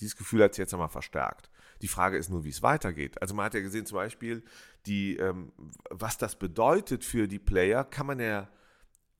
dieses 0.00 0.16
Gefühl 0.16 0.42
hat 0.42 0.54
sich 0.54 0.62
jetzt 0.62 0.72
nochmal 0.72 0.88
verstärkt. 0.88 1.50
Die 1.82 1.88
Frage 1.88 2.16
ist 2.16 2.30
nur, 2.30 2.44
wie 2.44 2.48
es 2.48 2.62
weitergeht. 2.62 3.20
Also 3.22 3.34
man 3.34 3.44
hat 3.44 3.54
ja 3.54 3.60
gesehen 3.60 3.86
zum 3.86 3.96
Beispiel, 3.96 4.42
die, 4.86 5.16
ähm, 5.16 5.52
was 5.90 6.18
das 6.18 6.36
bedeutet 6.36 7.04
für 7.04 7.28
die 7.28 7.38
Player, 7.38 7.84
kann 7.84 8.06
man 8.06 8.18
ja 8.18 8.48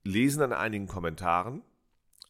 lesen 0.02 0.42
an 0.42 0.52
einigen 0.52 0.86
Kommentaren, 0.86 1.62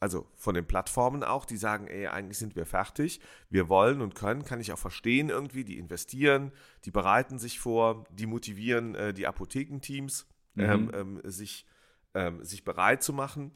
also 0.01 0.27
von 0.37 0.55
den 0.55 0.67
Plattformen 0.67 1.25
auch, 1.25 1.45
die 1.45 1.57
sagen, 1.57 1.87
ey, 1.89 2.07
eigentlich 2.07 2.39
sind 2.39 2.57
wir 2.57 2.67
fertig, 2.67 3.21
wir 3.51 3.69
wollen 3.69 4.01
und 4.01 4.15
können, 4.15 4.45
kann 4.45 4.61
ich 4.61 4.73
auch 4.73 4.79
verstehen 4.79 5.29
irgendwie, 5.29 5.65
die 5.65 5.79
investieren, 5.79 6.53
die 6.85 6.91
bereiten 6.91 7.39
sich 7.39 7.59
vor, 7.59 8.05
die 8.11 8.27
motivieren 8.27 8.95
äh, 8.95 9.13
die 9.13 9.27
Apothekenteams, 9.27 10.27
mhm. 10.55 10.65
ähm, 10.65 10.91
ähm, 10.95 11.21
sich, 11.25 11.67
ähm, 12.15 12.45
sich 12.45 12.65
bereit 12.65 13.03
zu 13.03 13.13
machen. 13.13 13.53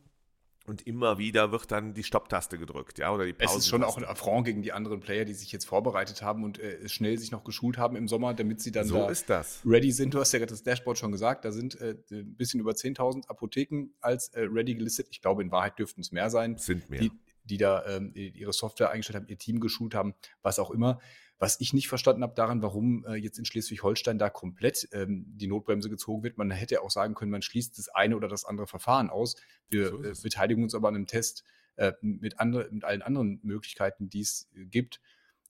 Und 0.67 0.87
immer 0.87 1.19
wieder 1.19 1.51
wird 1.51 1.73
dann 1.73 1.93
die 1.93 2.05
Stopptaste 2.05 2.57
gedrückt, 2.57 2.99
ja, 2.99 3.13
oder 3.13 3.25
die 3.25 3.33
Pause. 3.33 3.59
Es 3.59 3.65
ist 3.65 3.69
schon 3.69 3.83
auch 3.83 3.97
ein 3.97 4.05
Affront 4.05 4.47
gegen 4.47 4.63
die 4.63 4.73
anderen 4.73 5.01
Player, 5.01 5.25
die 5.25 5.35
sich 5.35 5.51
jetzt 5.51 5.65
vorbereitet 5.65 6.23
haben 6.23 6.45
und 6.45 6.59
äh, 6.61 6.89
schnell 6.89 7.19
sich 7.19 7.33
noch 7.33 7.43
geschult 7.43 7.79
haben 7.79 7.97
im 7.97 8.07
Sommer, 8.07 8.33
damit 8.35 8.61
sie 8.61 8.71
dann 8.71 8.87
so 8.87 9.09
da 9.27 9.45
ready 9.65 9.91
sind. 9.91 10.15
Du 10.15 10.21
hast 10.21 10.33
ja 10.33 10.39
gerade 10.39 10.53
das 10.53 10.63
Dashboard 10.63 10.99
schon 10.99 11.11
gesagt, 11.11 11.45
da 11.45 11.51
sind 11.51 11.81
äh, 11.81 11.97
ein 12.11 12.37
bisschen 12.37 12.61
über 12.61 12.73
10.000 12.73 13.29
Apotheken 13.29 13.89
als 14.01 14.29
äh, 14.29 14.43
ready 14.43 14.75
gelistet. 14.75 15.09
Ich 15.11 15.21
glaube, 15.21 15.43
in 15.43 15.51
Wahrheit 15.51 15.79
dürften 15.79 16.01
es 16.01 16.13
mehr 16.13 16.31
sein. 16.31 16.57
Sind 16.59 16.89
mehr. 16.89 17.01
Die, 17.01 17.11
die 17.45 17.57
da 17.57 17.85
ähm, 17.87 18.13
ihre 18.15 18.53
Software 18.53 18.91
eingestellt 18.91 19.17
haben, 19.17 19.29
ihr 19.29 19.39
Team 19.39 19.59
geschult 19.59 19.95
haben, 19.95 20.15
was 20.43 20.59
auch 20.59 20.71
immer. 20.71 21.01
Was 21.43 21.59
ich 21.59 21.73
nicht 21.73 21.89
verstanden 21.89 22.23
habe 22.23 22.37
daran, 22.37 22.63
warum 22.63 23.05
äh, 23.05 23.17
jetzt 23.17 23.37
in 23.37 23.45
Schleswig-Holstein 23.45 24.17
da 24.17 24.31
komplett 24.31 24.89
ähm, 24.93 25.25
die 25.27 25.49
Notbremse 25.49 25.91
gezogen 25.91 26.23
wird. 26.23 26.39
Man 26.39 26.53
hätte 26.53 26.83
auch 26.83 26.91
sagen 26.93 27.17
können, 27.17 27.33
man 27.33 27.43
schließt 27.43 27.77
das 27.77 27.89
eine 27.89 28.15
oder 28.15 28.29
das 28.29 28.45
andere 28.45 28.69
Verfahren 28.69 29.11
aus. 29.11 29.35
Wir 29.69 29.89
so 29.89 30.05
äh, 30.05 30.15
beteiligen 30.23 30.63
uns 30.63 30.73
aber 30.73 30.87
an 30.87 30.95
einem 30.95 31.09
Test 31.09 31.43
äh, 31.75 31.95
mit, 32.01 32.39
andere, 32.39 32.69
mit 32.71 32.85
allen 32.85 33.03
anderen 33.03 33.41
Möglichkeiten, 33.43 34.09
die 34.09 34.21
es 34.21 34.53
äh, 34.55 34.67
gibt. 34.67 35.01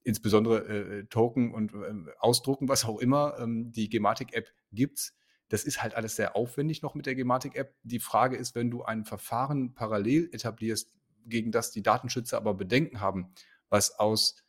Insbesondere 0.02 0.60
äh, 0.66 1.04
Token 1.10 1.52
und 1.52 1.74
Ausdrucken, 2.20 2.70
was 2.70 2.86
auch 2.86 2.98
immer. 2.98 3.36
Ähm, 3.38 3.70
die 3.70 3.90
Gematik-App 3.90 4.50
gibt 4.72 4.98
es. 4.98 5.14
Das 5.50 5.62
ist 5.62 5.82
halt 5.82 5.94
alles 5.94 6.16
sehr 6.16 6.36
aufwendig 6.36 6.80
noch 6.80 6.94
mit 6.94 7.04
der 7.04 7.16
Gematik-App. 7.16 7.74
Die 7.82 8.00
Frage 8.00 8.38
ist, 8.38 8.54
wenn 8.54 8.70
du 8.70 8.82
ein 8.82 9.04
Verfahren 9.04 9.74
parallel 9.74 10.30
etablierst, 10.32 10.90
gegen 11.26 11.52
das 11.52 11.70
die 11.70 11.82
Datenschützer 11.82 12.38
aber 12.38 12.54
Bedenken 12.54 13.02
haben, 13.02 13.34
was 13.68 13.98
aus 13.98 14.42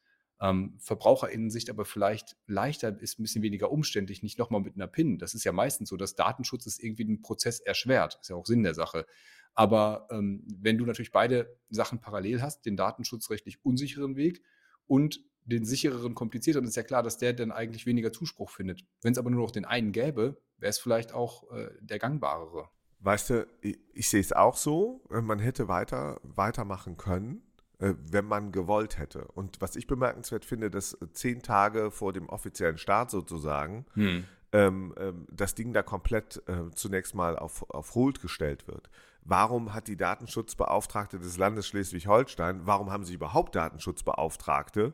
ähm, 0.44 0.76
VerbraucherInnen-Sicht 0.80 1.70
aber 1.70 1.86
vielleicht 1.86 2.36
leichter 2.48 3.00
ist, 3.02 3.18
ein 3.18 3.24
bisschen 3.24 3.44
weniger 3.44 3.72
umständlich, 3.72 4.24
nicht 4.24 4.38
nochmal 4.38 4.60
mit 4.60 4.76
einer 4.76 4.88
PIN. 4.88 5.18
Das 5.18 5.34
ist 5.34 5.46
ja 5.46 5.54
meistens 5.54 5.88
so, 5.88 5.96
dass 5.96 6.16
Datenschutz 6.16 6.66
ist 6.66 6.84
irgendwie 6.84 7.06
den 7.06 7.22
Prozess 7.22 7.62
erschwert. 7.62 8.20
Ist 8.22 8.30
ja 8.30 8.36
auch 8.36 8.46
Sinn 8.46 8.64
der 8.64 8.74
Sache. 8.74 9.06
Aber 9.54 10.08
ähm, 10.12 10.46
wenn 10.48 10.78
du 10.78 10.86
natürlich 10.86 11.14
beide 11.14 11.58
Sachen 11.70 12.02
parallel 12.02 12.42
hast, 12.42 12.66
den 12.66 12.76
datenschutzrechtlich 12.76 13.64
unsicheren 13.64 14.18
Weg 14.18 14.44
und 14.86 15.22
den 15.46 15.64
sichereren, 15.64 16.14
komplizierteren, 16.14 16.68
ist 16.68 16.76
ja 16.76 16.84
klar, 16.84 17.04
dass 17.04 17.18
der 17.18 17.32
dann 17.32 17.52
eigentlich 17.52 17.86
weniger 17.86 18.12
Zuspruch 18.12 18.50
findet. 18.50 18.84
Wenn 19.02 19.14
es 19.14 19.18
aber 19.18 19.30
nur 19.30 19.42
noch 19.42 19.52
den 19.52 19.66
einen 19.66 19.94
gäbe, 19.94 20.42
wäre 20.58 20.70
es 20.70 20.80
vielleicht 20.80 21.14
auch 21.14 21.50
äh, 21.52 21.70
der 21.80 22.00
gangbarere. 22.00 22.68
Weißt 23.00 23.30
du, 23.30 23.48
ich, 23.62 23.80
ich 23.94 24.10
sehe 24.10 24.22
es 24.22 24.34
auch 24.34 24.58
so, 24.58 25.06
man 25.10 25.40
hätte 25.40 25.70
weiter 25.70 26.20
weitermachen 26.24 26.98
können. 26.98 27.44
Äh, 27.84 27.96
wenn 28.12 28.26
man 28.26 28.54
gewollt 28.54 28.98
hätte. 28.98 29.26
Und 29.34 29.60
was 29.60 29.76
ich 29.76 29.88
bemerkenswert 29.88 30.46
finde, 30.46 30.72
dass 30.72 30.98
zehn 31.12 31.42
Tage 31.42 31.92
vor 31.92 32.14
dem 32.14 32.30
offiziellen 32.30 32.78
Start 32.78 33.12
sozusagen 33.12 33.86
hm. 33.96 34.24
ähm, 34.54 34.96
ähm, 34.98 35.28
das 35.30 35.54
Ding 35.54 35.74
da 35.74 35.84
komplett 35.84 36.42
äh, 36.48 36.72
zunächst 36.74 37.14
mal 37.14 37.38
auf, 37.38 37.70
auf 37.70 37.94
Hold 37.94 38.22
gestellt 38.22 38.70
wird. 38.70 38.90
Warum 39.26 39.74
hat 39.74 39.90
die 39.90 39.98
Datenschutzbeauftragte 39.98 41.20
des 41.20 41.38
Landes 41.38 41.68
Schleswig-Holstein, 41.68 42.62
warum 42.66 42.90
haben 42.90 43.04
sie 43.04 43.16
überhaupt 43.16 43.54
Datenschutzbeauftragte, 43.56 44.94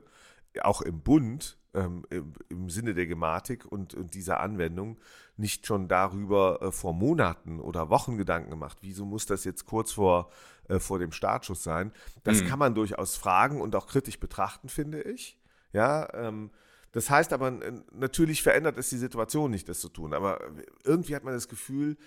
auch 0.61 0.81
im 0.81 1.01
Bund, 1.01 1.58
ähm, 1.73 2.03
im, 2.09 2.33
im, 2.49 2.69
Sinne 2.69 2.93
der 2.93 3.05
Gematik 3.05 3.65
und, 3.65 3.93
und, 3.93 4.13
dieser 4.13 4.39
Anwendung 4.39 4.97
nicht 5.37 5.67
schon 5.67 5.87
darüber 5.87 6.61
äh, 6.61 6.71
vor 6.71 6.93
Monaten 6.93 7.59
oder 7.59 7.89
Wochen 7.89 8.17
Gedanken 8.17 8.49
gemacht. 8.49 8.79
Wieso 8.81 9.05
muss 9.05 9.25
das 9.25 9.43
jetzt 9.43 9.65
kurz 9.65 9.91
vor, 9.91 10.31
äh, 10.67 10.79
vor 10.79 10.99
dem 10.99 11.11
Startschuss 11.11 11.63
sein? 11.63 11.91
Das 12.23 12.41
mhm. 12.41 12.47
kann 12.47 12.59
man 12.59 12.75
durchaus 12.75 13.15
fragen 13.15 13.61
und 13.61 13.75
auch 13.75 13.87
kritisch 13.87 14.19
betrachten, 14.19 14.69
finde 14.69 15.01
ich. 15.01 15.39
Ja, 15.71 16.11
ähm, 16.13 16.49
das 16.91 17.09
heißt 17.09 17.33
aber, 17.33 17.51
natürlich 17.91 18.41
verändert 18.41 18.77
es 18.79 18.89
die 18.89 18.97
Situation 18.97 19.51
nicht, 19.51 19.69
das 19.69 19.79
zu 19.79 19.89
tun. 19.89 20.13
Aber 20.13 20.39
irgendwie 20.83 21.15
hat 21.15 21.23
man 21.23 21.33
das 21.33 21.47
Gefühl, 21.47 21.97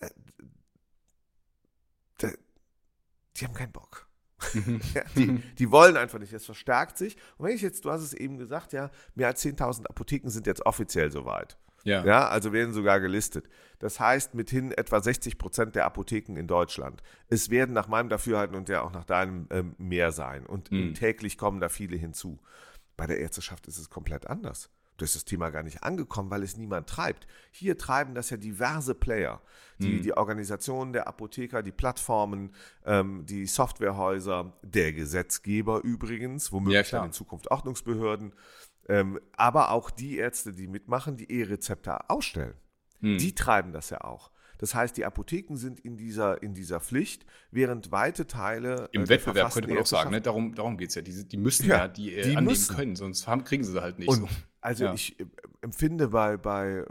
äh, 0.00 0.10
die 3.36 3.44
haben 3.44 3.54
keinen 3.54 3.72
Bock. 3.72 4.07
ja, 4.94 5.02
die, 5.16 5.38
die, 5.58 5.70
wollen 5.70 5.96
einfach 5.96 6.18
nicht, 6.18 6.32
es 6.32 6.44
verstärkt 6.44 6.96
sich. 6.96 7.16
Und 7.36 7.46
wenn 7.46 7.54
ich 7.54 7.62
jetzt, 7.62 7.84
du 7.84 7.90
hast 7.90 8.02
es 8.02 8.12
eben 8.12 8.38
gesagt, 8.38 8.72
ja, 8.72 8.90
mehr 9.14 9.28
als 9.28 9.44
10.000 9.44 9.86
Apotheken 9.86 10.28
sind 10.28 10.46
jetzt 10.46 10.64
offiziell 10.64 11.10
soweit. 11.10 11.58
Ja. 11.84 12.04
ja. 12.04 12.28
Also 12.28 12.52
werden 12.52 12.72
sogar 12.72 13.00
gelistet. 13.00 13.48
Das 13.78 14.00
heißt, 14.00 14.34
mithin 14.34 14.72
etwa 14.72 15.00
60 15.00 15.38
Prozent 15.38 15.74
der 15.74 15.86
Apotheken 15.86 16.36
in 16.36 16.46
Deutschland. 16.46 17.02
Es 17.28 17.50
werden 17.50 17.72
nach 17.72 17.88
meinem 17.88 18.08
Dafürhalten 18.08 18.56
und 18.56 18.68
ja 18.68 18.82
auch 18.82 18.92
nach 18.92 19.04
deinem 19.04 19.46
ähm, 19.50 19.74
mehr 19.78 20.12
sein. 20.12 20.46
Und 20.46 20.70
mhm. 20.70 20.94
täglich 20.94 21.38
kommen 21.38 21.60
da 21.60 21.68
viele 21.68 21.96
hinzu. 21.96 22.38
Bei 22.96 23.06
der 23.06 23.18
Ärzteschaft 23.18 23.66
ist 23.68 23.78
es 23.78 23.90
komplett 23.90 24.26
anders. 24.26 24.70
Da 24.98 25.04
ist 25.04 25.14
das 25.14 25.24
Thema 25.24 25.50
gar 25.50 25.62
nicht 25.62 25.84
angekommen, 25.84 26.30
weil 26.30 26.42
es 26.42 26.56
niemand 26.56 26.88
treibt. 26.88 27.26
Hier 27.50 27.78
treiben 27.78 28.14
das 28.14 28.30
ja 28.30 28.36
diverse 28.36 28.94
Player. 28.94 29.40
Die, 29.78 29.94
mhm. 29.94 30.02
die 30.02 30.16
Organisationen 30.16 30.92
der 30.92 31.06
Apotheker, 31.06 31.62
die 31.62 31.72
Plattformen, 31.72 32.52
ähm, 32.84 33.24
die 33.24 33.46
Softwarehäuser, 33.46 34.58
der 34.62 34.92
Gesetzgeber 34.92 35.82
übrigens, 35.84 36.50
womöglich 36.50 36.90
ja, 36.90 36.98
dann 36.98 37.06
in 37.06 37.12
Zukunft 37.12 37.50
Ordnungsbehörden, 37.50 38.34
ähm, 38.88 39.20
aber 39.36 39.70
auch 39.70 39.90
die 39.90 40.16
Ärzte, 40.16 40.52
die 40.52 40.66
mitmachen, 40.66 41.16
die 41.16 41.30
E-Rezepte 41.30 42.10
ausstellen. 42.10 42.54
Mhm. 43.00 43.18
Die 43.18 43.34
treiben 43.34 43.72
das 43.72 43.90
ja 43.90 44.00
auch. 44.02 44.32
Das 44.58 44.74
heißt, 44.74 44.96
die 44.96 45.04
Apotheken 45.04 45.56
sind 45.56 45.78
in 45.80 45.96
dieser, 45.96 46.42
in 46.42 46.52
dieser 46.52 46.80
Pflicht, 46.80 47.24
während 47.52 47.92
weite 47.92 48.26
Teile. 48.26 48.88
Im 48.90 49.04
äh, 49.04 49.08
Wettbewerb 49.08 49.52
könnte 49.52 49.68
man 49.68 49.78
auch 49.78 49.86
sagen, 49.86 50.10
ne? 50.10 50.20
darum, 50.20 50.54
darum 50.54 50.76
geht 50.76 50.88
es 50.88 50.96
ja. 50.96 51.02
Die, 51.02 51.28
die 51.28 51.36
müssen 51.36 51.68
ja, 51.68 51.78
ja 51.78 51.88
die, 51.88 52.14
äh, 52.14 52.22
die 52.22 52.30
annehmen 52.30 52.46
müssen. 52.46 52.74
können, 52.74 52.96
sonst 52.96 53.28
haben, 53.28 53.44
kriegen 53.44 53.62
sie 53.62 53.80
halt 53.80 54.00
nicht. 54.00 54.08
Und 54.08 54.22
so. 54.22 54.28
Also 54.60 54.84
ja. 54.84 54.94
ich 54.94 55.18
äh, 55.20 55.26
empfinde 55.60 56.08
bei, 56.08 56.36
bei, 56.36 56.84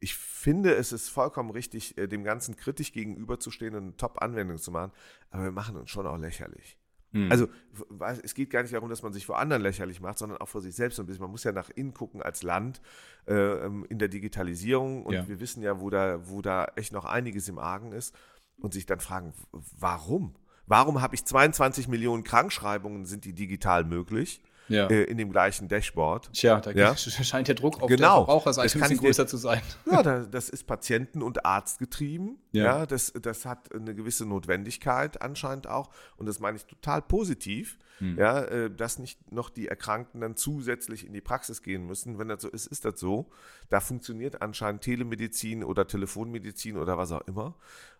ich 0.00 0.14
finde, 0.14 0.74
es 0.74 0.92
ist 0.92 1.08
vollkommen 1.08 1.50
richtig, 1.50 1.96
äh, 1.98 2.06
dem 2.06 2.24
Ganzen 2.24 2.56
kritisch 2.56 2.92
gegenüberzustehen 2.92 3.74
und 3.74 3.82
eine 3.82 3.96
Top-Anwendung 3.96 4.58
zu 4.58 4.70
machen, 4.70 4.92
aber 5.30 5.44
wir 5.44 5.52
machen 5.52 5.76
uns 5.76 5.90
schon 5.90 6.06
auch 6.06 6.18
lächerlich. 6.18 6.76
Mhm. 7.12 7.30
Also 7.30 7.48
es 8.22 8.34
geht 8.34 8.50
gar 8.50 8.62
nicht 8.62 8.74
darum, 8.74 8.90
dass 8.90 9.02
man 9.02 9.12
sich 9.12 9.24
vor 9.24 9.38
anderen 9.38 9.62
lächerlich 9.62 10.00
macht, 10.00 10.18
sondern 10.18 10.38
auch 10.38 10.48
vor 10.48 10.60
sich 10.60 10.74
selbst 10.74 11.00
ein 11.00 11.06
bisschen. 11.06 11.22
Man 11.22 11.30
muss 11.30 11.44
ja 11.44 11.52
nach 11.52 11.70
innen 11.70 11.94
gucken 11.94 12.22
als 12.22 12.42
Land 12.42 12.82
äh, 13.26 13.34
ähm, 13.34 13.86
in 13.88 13.98
der 13.98 14.08
Digitalisierung 14.08 15.06
und 15.06 15.14
ja. 15.14 15.26
wir 15.26 15.40
wissen 15.40 15.62
ja, 15.62 15.80
wo 15.80 15.88
da, 15.90 16.28
wo 16.28 16.42
da 16.42 16.66
echt 16.76 16.92
noch 16.92 17.06
einiges 17.06 17.48
im 17.48 17.58
Argen 17.58 17.92
ist 17.92 18.14
und 18.60 18.74
sich 18.74 18.86
dann 18.86 19.00
fragen, 19.00 19.32
warum? 19.52 20.34
Warum 20.66 21.00
habe 21.00 21.14
ich 21.14 21.24
22 21.24 21.88
Millionen 21.88 22.24
Krankschreibungen, 22.24 23.06
sind 23.06 23.24
die 23.24 23.32
digital 23.32 23.84
möglich? 23.84 24.42
Ja. 24.68 24.86
äh, 24.86 25.04
in 25.04 25.18
dem 25.18 25.30
gleichen 25.30 25.68
Dashboard. 25.68 26.32
Tja, 26.32 26.60
da 26.60 26.70
ja? 26.70 26.96
scheint 26.96 27.48
der 27.48 27.54
Druck 27.54 27.82
auf 27.82 27.88
genau. 27.88 27.98
der 27.98 28.26
Verbraucherseite 28.26 28.74
ein 28.74 28.80
bisschen 28.80 28.98
größer 28.98 29.26
zu 29.26 29.36
sein. 29.36 29.60
Ja, 29.90 30.02
das 30.30 30.48
ist 30.48 30.66
Patienten- 30.66 31.22
und 31.22 31.44
Arztgetrieben. 31.44 32.38
Ja, 32.52 32.64
ja 32.64 32.86
das, 32.86 33.12
das 33.20 33.44
hat 33.44 33.74
eine 33.74 33.94
gewisse 33.94 34.26
Notwendigkeit 34.26 35.20
anscheinend 35.22 35.66
auch. 35.66 35.90
Und 36.16 36.26
das 36.26 36.40
meine 36.40 36.56
ich 36.56 36.66
total 36.66 37.02
positiv, 37.02 37.78
hm. 37.98 38.18
ja, 38.18 38.42
äh, 38.44 38.70
dass 38.70 38.98
nicht 38.98 39.32
noch 39.32 39.50
die 39.50 39.68
Erkrankten 39.68 40.20
dann 40.20 40.36
zusätzlich 40.36 41.06
in 41.06 41.12
die 41.12 41.20
Praxis 41.20 41.62
gehen 41.62 41.86
müssen. 41.86 42.18
Wenn 42.18 42.28
das 42.28 42.42
so 42.42 42.48
ist, 42.48 42.66
ist 42.66 42.84
das 42.84 43.00
so. 43.00 43.30
Da 43.68 43.80
funktioniert 43.80 44.42
anscheinend 44.42 44.82
Telemedizin 44.82 45.64
oder 45.64 45.86
Telefonmedizin 45.86 46.76
oder 46.76 46.96
was 46.96 47.12
auch 47.12 47.22
immer. 47.22 47.54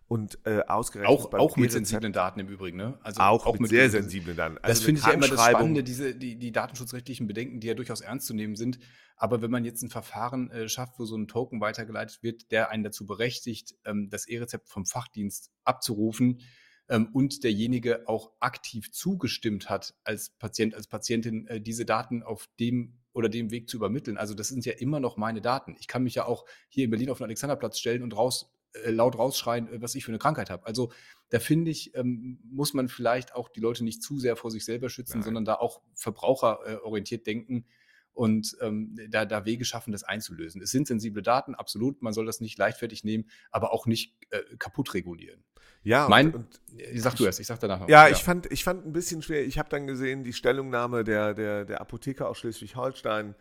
Und 0.09 0.39
äh, 0.43 0.61
ausgerechnet 0.67 1.15
auch, 1.15 1.31
auch 1.35 1.55
mit 1.55 1.71
sensiblen 1.71 2.11
Daten 2.11 2.39
im 2.39 2.47
Übrigen, 2.47 2.77
ne? 2.77 2.97
Also 3.03 3.21
auch, 3.21 3.45
auch 3.45 3.53
mit, 3.53 3.61
mit 3.61 3.69
sehr 3.69 3.91
sensiblen 3.91 4.35
Daten. 4.35 4.57
Also 4.57 4.67
das 4.67 4.81
finde 4.81 5.01
ich 5.01 5.05
ja 5.05 5.13
immer 5.13 5.27
das 5.27 5.45
Spannende, 5.45 5.83
diese, 5.83 6.15
die, 6.15 6.35
die 6.35 6.51
datenschutzrechtlichen 6.51 7.27
Bedenken, 7.27 7.59
die 7.59 7.67
ja 7.67 7.75
durchaus 7.75 8.01
ernst 8.01 8.25
zu 8.25 8.33
nehmen 8.33 8.55
sind. 8.55 8.79
Aber 9.17 9.43
wenn 9.43 9.51
man 9.51 9.65
jetzt 9.65 9.83
ein 9.83 9.91
Verfahren 9.91 10.49
äh, 10.49 10.67
schafft, 10.67 10.97
wo 10.97 11.05
so 11.05 11.15
ein 11.15 11.27
Token 11.27 11.61
weitergeleitet 11.61 12.23
wird, 12.23 12.51
der 12.51 12.71
einen 12.71 12.83
dazu 12.83 13.05
berechtigt, 13.05 13.75
ähm, 13.85 14.09
das 14.09 14.27
E-Rezept 14.27 14.67
vom 14.67 14.87
Fachdienst 14.87 15.51
abzurufen 15.63 16.41
ähm, 16.87 17.09
und 17.13 17.43
derjenige 17.43 18.07
auch 18.07 18.31
aktiv 18.39 18.91
zugestimmt 18.91 19.69
hat, 19.69 19.93
als 20.03 20.31
Patient, 20.31 20.73
als 20.73 20.87
Patientin 20.87 21.45
äh, 21.45 21.61
diese 21.61 21.85
Daten 21.85 22.23
auf 22.23 22.49
dem 22.59 22.97
oder 23.13 23.29
dem 23.29 23.51
Weg 23.51 23.69
zu 23.69 23.77
übermitteln. 23.77 24.17
Also 24.17 24.33
das 24.33 24.47
sind 24.47 24.65
ja 24.65 24.73
immer 24.73 24.99
noch 24.99 25.17
meine 25.17 25.41
Daten. 25.41 25.75
Ich 25.79 25.87
kann 25.87 26.01
mich 26.01 26.15
ja 26.15 26.25
auch 26.25 26.45
hier 26.67 26.85
in 26.85 26.89
Berlin 26.89 27.11
auf 27.11 27.19
den 27.19 27.25
Alexanderplatz 27.25 27.77
stellen 27.77 28.01
und 28.01 28.17
raus 28.17 28.51
laut 28.85 29.17
rausschreien, 29.17 29.71
äh, 29.71 29.81
was 29.81 29.95
ich 29.95 30.05
für 30.05 30.11
eine 30.11 30.19
Krankheit 30.19 30.49
habe. 30.49 30.65
Also 30.65 30.91
da 31.29 31.39
finde 31.39 31.71
ich, 31.71 31.95
ähm, 31.95 32.39
muss 32.43 32.73
man 32.73 32.89
vielleicht 32.89 33.35
auch 33.35 33.49
die 33.49 33.59
Leute 33.59 33.83
nicht 33.83 34.01
zu 34.01 34.19
sehr 34.19 34.35
vor 34.35 34.51
sich 34.51 34.65
selber 34.65 34.89
schützen, 34.89 35.19
Nein. 35.19 35.23
sondern 35.23 35.45
da 35.45 35.55
auch 35.55 35.81
verbraucherorientiert 35.95 37.27
denken 37.27 37.65
und 38.13 38.57
ähm, 38.61 38.97
da, 39.09 39.25
da 39.25 39.45
Wege 39.45 39.63
schaffen, 39.63 39.91
das 39.91 40.03
einzulösen. 40.03 40.61
Es 40.61 40.71
sind 40.71 40.87
sensible 40.87 41.21
Daten, 41.21 41.55
absolut. 41.55 42.01
Man 42.01 42.13
soll 42.13 42.25
das 42.25 42.41
nicht 42.41 42.57
leichtfertig 42.57 43.03
nehmen, 43.03 43.29
aber 43.51 43.71
auch 43.71 43.85
nicht 43.85 44.17
äh, 44.31 44.41
kaputt 44.57 44.93
regulieren. 44.93 45.43
Ja, 45.83 46.07
mein, 46.09 46.33
und, 46.33 46.35
und 46.35 46.79
äh, 46.79 46.97
sag 46.97 47.15
du 47.15 47.25
erst, 47.25 47.39
ich 47.39 47.47
sag 47.47 47.59
danach 47.59 47.79
noch. 47.79 47.87
Ja, 47.87 48.07
ja, 48.07 48.13
ich 48.13 48.21
fand, 48.21 48.51
ich 48.51 48.63
fand 48.63 48.85
ein 48.85 48.91
bisschen 48.91 49.21
schwer. 49.21 49.45
Ich 49.45 49.57
habe 49.57 49.69
dann 49.69 49.87
gesehen, 49.87 50.23
die 50.23 50.33
Stellungnahme 50.33 51.05
der, 51.05 51.33
der, 51.33 51.63
der 51.63 51.79
Apotheker 51.79 52.27
aus 52.27 52.39
Schleswig-Holstein, 52.39 53.35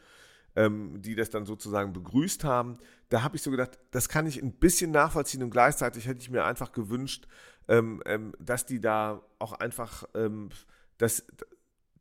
ähm, 0.59 1.01
die 1.01 1.15
das 1.15 1.31
dann 1.31 1.47
sozusagen 1.47 1.93
begrüßt 1.93 2.43
haben. 2.43 2.79
Da 3.11 3.23
habe 3.23 3.37
ich 3.37 3.43
so 3.43 3.51
gedacht, 3.53 3.79
das 3.93 4.09
kann 4.09 4.27
ich 4.27 4.43
ein 4.43 4.53
bisschen 4.53 4.91
nachvollziehen 4.91 5.45
und 5.45 5.51
gleichzeitig 5.51 6.07
hätte 6.09 6.21
ich 6.21 6.31
mir 6.31 6.45
einfach 6.45 6.73
gewünscht, 6.73 7.29
ähm, 7.69 8.03
ähm, 8.07 8.35
dass 8.41 8.67
die 8.67 8.81
da 8.81 9.23
auch 9.39 9.53
einfach, 9.53 10.05
ähm, 10.15 10.49
dass 10.99 11.25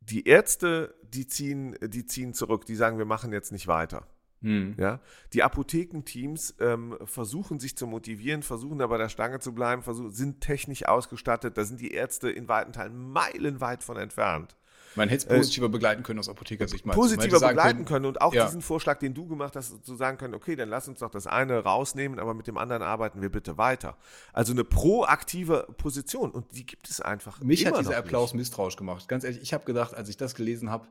die 0.00 0.26
Ärzte, 0.26 0.96
die 1.02 1.28
ziehen, 1.28 1.76
die 1.80 2.04
ziehen 2.04 2.34
zurück, 2.34 2.66
die 2.66 2.74
sagen, 2.74 2.98
wir 2.98 3.04
machen 3.04 3.32
jetzt 3.32 3.52
nicht 3.52 3.68
weiter. 3.68 4.08
Hm. 4.42 4.74
Ja, 4.76 5.00
die 5.32 5.42
Apothekenteams 5.42 6.56
ähm, 6.60 6.96
versuchen 7.04 7.60
sich 7.60 7.76
zu 7.76 7.86
motivieren, 7.86 8.42
versuchen 8.42 8.80
aber 8.80 8.98
der 8.98 9.08
Stange 9.08 9.38
zu 9.38 9.54
bleiben, 9.54 9.82
versuchen, 9.82 10.10
sind 10.10 10.40
technisch 10.40 10.84
ausgestattet. 10.84 11.56
Da 11.56 11.64
sind 11.64 11.80
die 11.80 11.92
Ärzte 11.92 12.30
in 12.30 12.48
weiten 12.48 12.72
Teilen 12.72 12.96
meilenweit 12.96 13.84
von 13.84 13.96
entfernt. 13.96 14.56
Man 14.98 15.08
hätte 15.08 15.26
es 15.28 15.36
positiver 15.36 15.66
äh, 15.66 15.70
begleiten 15.70 16.02
können 16.02 16.18
aus 16.18 16.28
Apothekersicht. 16.28 16.84
Positiver 16.84 17.40
begleiten 17.40 17.84
können, 17.84 17.84
können, 17.86 18.06
und 18.06 18.20
auch 18.20 18.34
ja. 18.34 18.46
diesen 18.46 18.60
Vorschlag, 18.62 18.98
den 18.98 19.14
du 19.14 19.26
gemacht 19.26 19.56
hast, 19.56 19.84
zu 19.84 19.94
sagen 19.96 20.18
können, 20.18 20.34
okay, 20.34 20.56
dann 20.56 20.68
lass 20.68 20.88
uns 20.88 20.98
doch 21.00 21.10
das 21.10 21.26
eine 21.26 21.60
rausnehmen, 21.60 22.18
aber 22.18 22.34
mit 22.34 22.46
dem 22.46 22.58
anderen 22.58 22.82
arbeiten 22.82 23.22
wir 23.22 23.30
bitte 23.30 23.56
weiter. 23.56 23.96
Also 24.32 24.52
eine 24.52 24.64
proaktive 24.64 25.66
Position 25.78 26.30
und 26.30 26.54
die 26.54 26.66
gibt 26.66 26.90
es 26.90 27.00
einfach. 27.00 27.40
Mich 27.40 27.64
hat 27.64 27.78
dieser 27.78 27.96
Applaus 27.96 28.32
nicht. 28.32 28.40
misstrauisch 28.40 28.76
gemacht. 28.76 29.08
Ganz 29.08 29.24
ehrlich, 29.24 29.40
ich 29.40 29.54
habe 29.54 29.64
gedacht, 29.64 29.94
als 29.94 30.08
ich 30.08 30.16
das 30.16 30.34
gelesen 30.34 30.70
habe, 30.70 30.88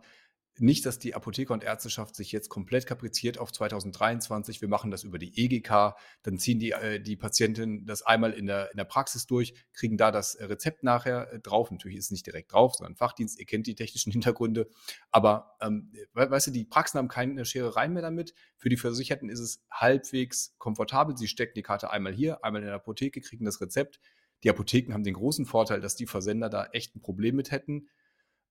nicht, 0.60 0.86
dass 0.86 1.00
die 1.00 1.16
Apotheker 1.16 1.54
und 1.54 1.64
Ärzteschaft 1.64 2.16
sich 2.16 2.32
jetzt 2.32 2.50
komplett 2.50 2.86
kapriziert 2.86 3.38
auf 3.38 3.52
2023. 3.52 4.62
Wir 4.62 4.68
machen 4.68 4.92
das 4.92 5.04
über 5.04 5.20
die 5.20 5.38
EGK. 5.38 5.96
Dann 6.24 6.38
ziehen 6.38 6.60
die, 6.60 6.72
äh, 6.72 7.00
die 7.00 7.16
Patientinnen 7.16 7.86
das 7.86 8.02
einmal 8.02 8.34
in 8.34 8.48
der, 8.48 8.72
in 8.72 8.78
der 8.78 8.86
Praxis 8.86 9.26
durch, 9.28 9.54
kriegen 9.74 9.98
da 9.98 10.12
das 10.12 10.38
Rezept 10.40 10.84
nachher 10.84 11.32
äh, 11.34 11.40
drauf. 11.40 11.72
Natürlich 11.72 11.98
ist 11.98 12.06
es 12.06 12.12
nicht 12.12 12.26
direkt 12.26 12.54
drauf, 12.54 12.76
sondern 12.76 12.96
Fachdienst. 12.96 13.40
Ihr 13.40 13.46
kennt 13.46 13.68
die 13.68 13.76
technischen 13.76 14.12
Hintergründe. 14.18 14.68
Aber, 15.12 15.58
ähm, 15.62 15.92
weißt 16.14 16.48
du, 16.48 16.52
die 16.52 16.66
Praxen 16.66 16.98
haben 16.98 17.08
keine 17.08 17.46
Scherereien 17.46 17.94
mehr 17.94 18.04
damit. 18.04 18.34
Für 18.58 18.70
die 18.70 18.78
Versicherten 18.78 19.30
ist 19.30 19.40
es 19.40 19.64
halbwegs 19.72 20.56
komfortabel. 20.58 21.18
Sie 21.18 21.28
stecken 21.28 21.54
die 21.56 21.64
Karte 21.64 21.92
einmal 21.92 22.14
hier, 22.14 22.44
einmal 22.44 22.62
in 22.62 22.68
der 22.68 22.76
Apotheke, 22.76 23.22
kriegen 23.22 23.46
das 23.46 23.62
Rezept. 23.62 24.00
Die 24.44 24.50
Apotheken 24.50 24.94
haben 24.94 25.04
den 25.04 25.16
großen 25.16 25.46
Vorteil, 25.46 25.82
dass 25.82 25.96
die 25.96 26.06
Versender 26.06 26.50
da 26.50 26.68
echt 26.72 26.96
ein 26.96 27.02
Problem 27.02 27.36
mit 27.36 27.52
hätten 27.52 27.88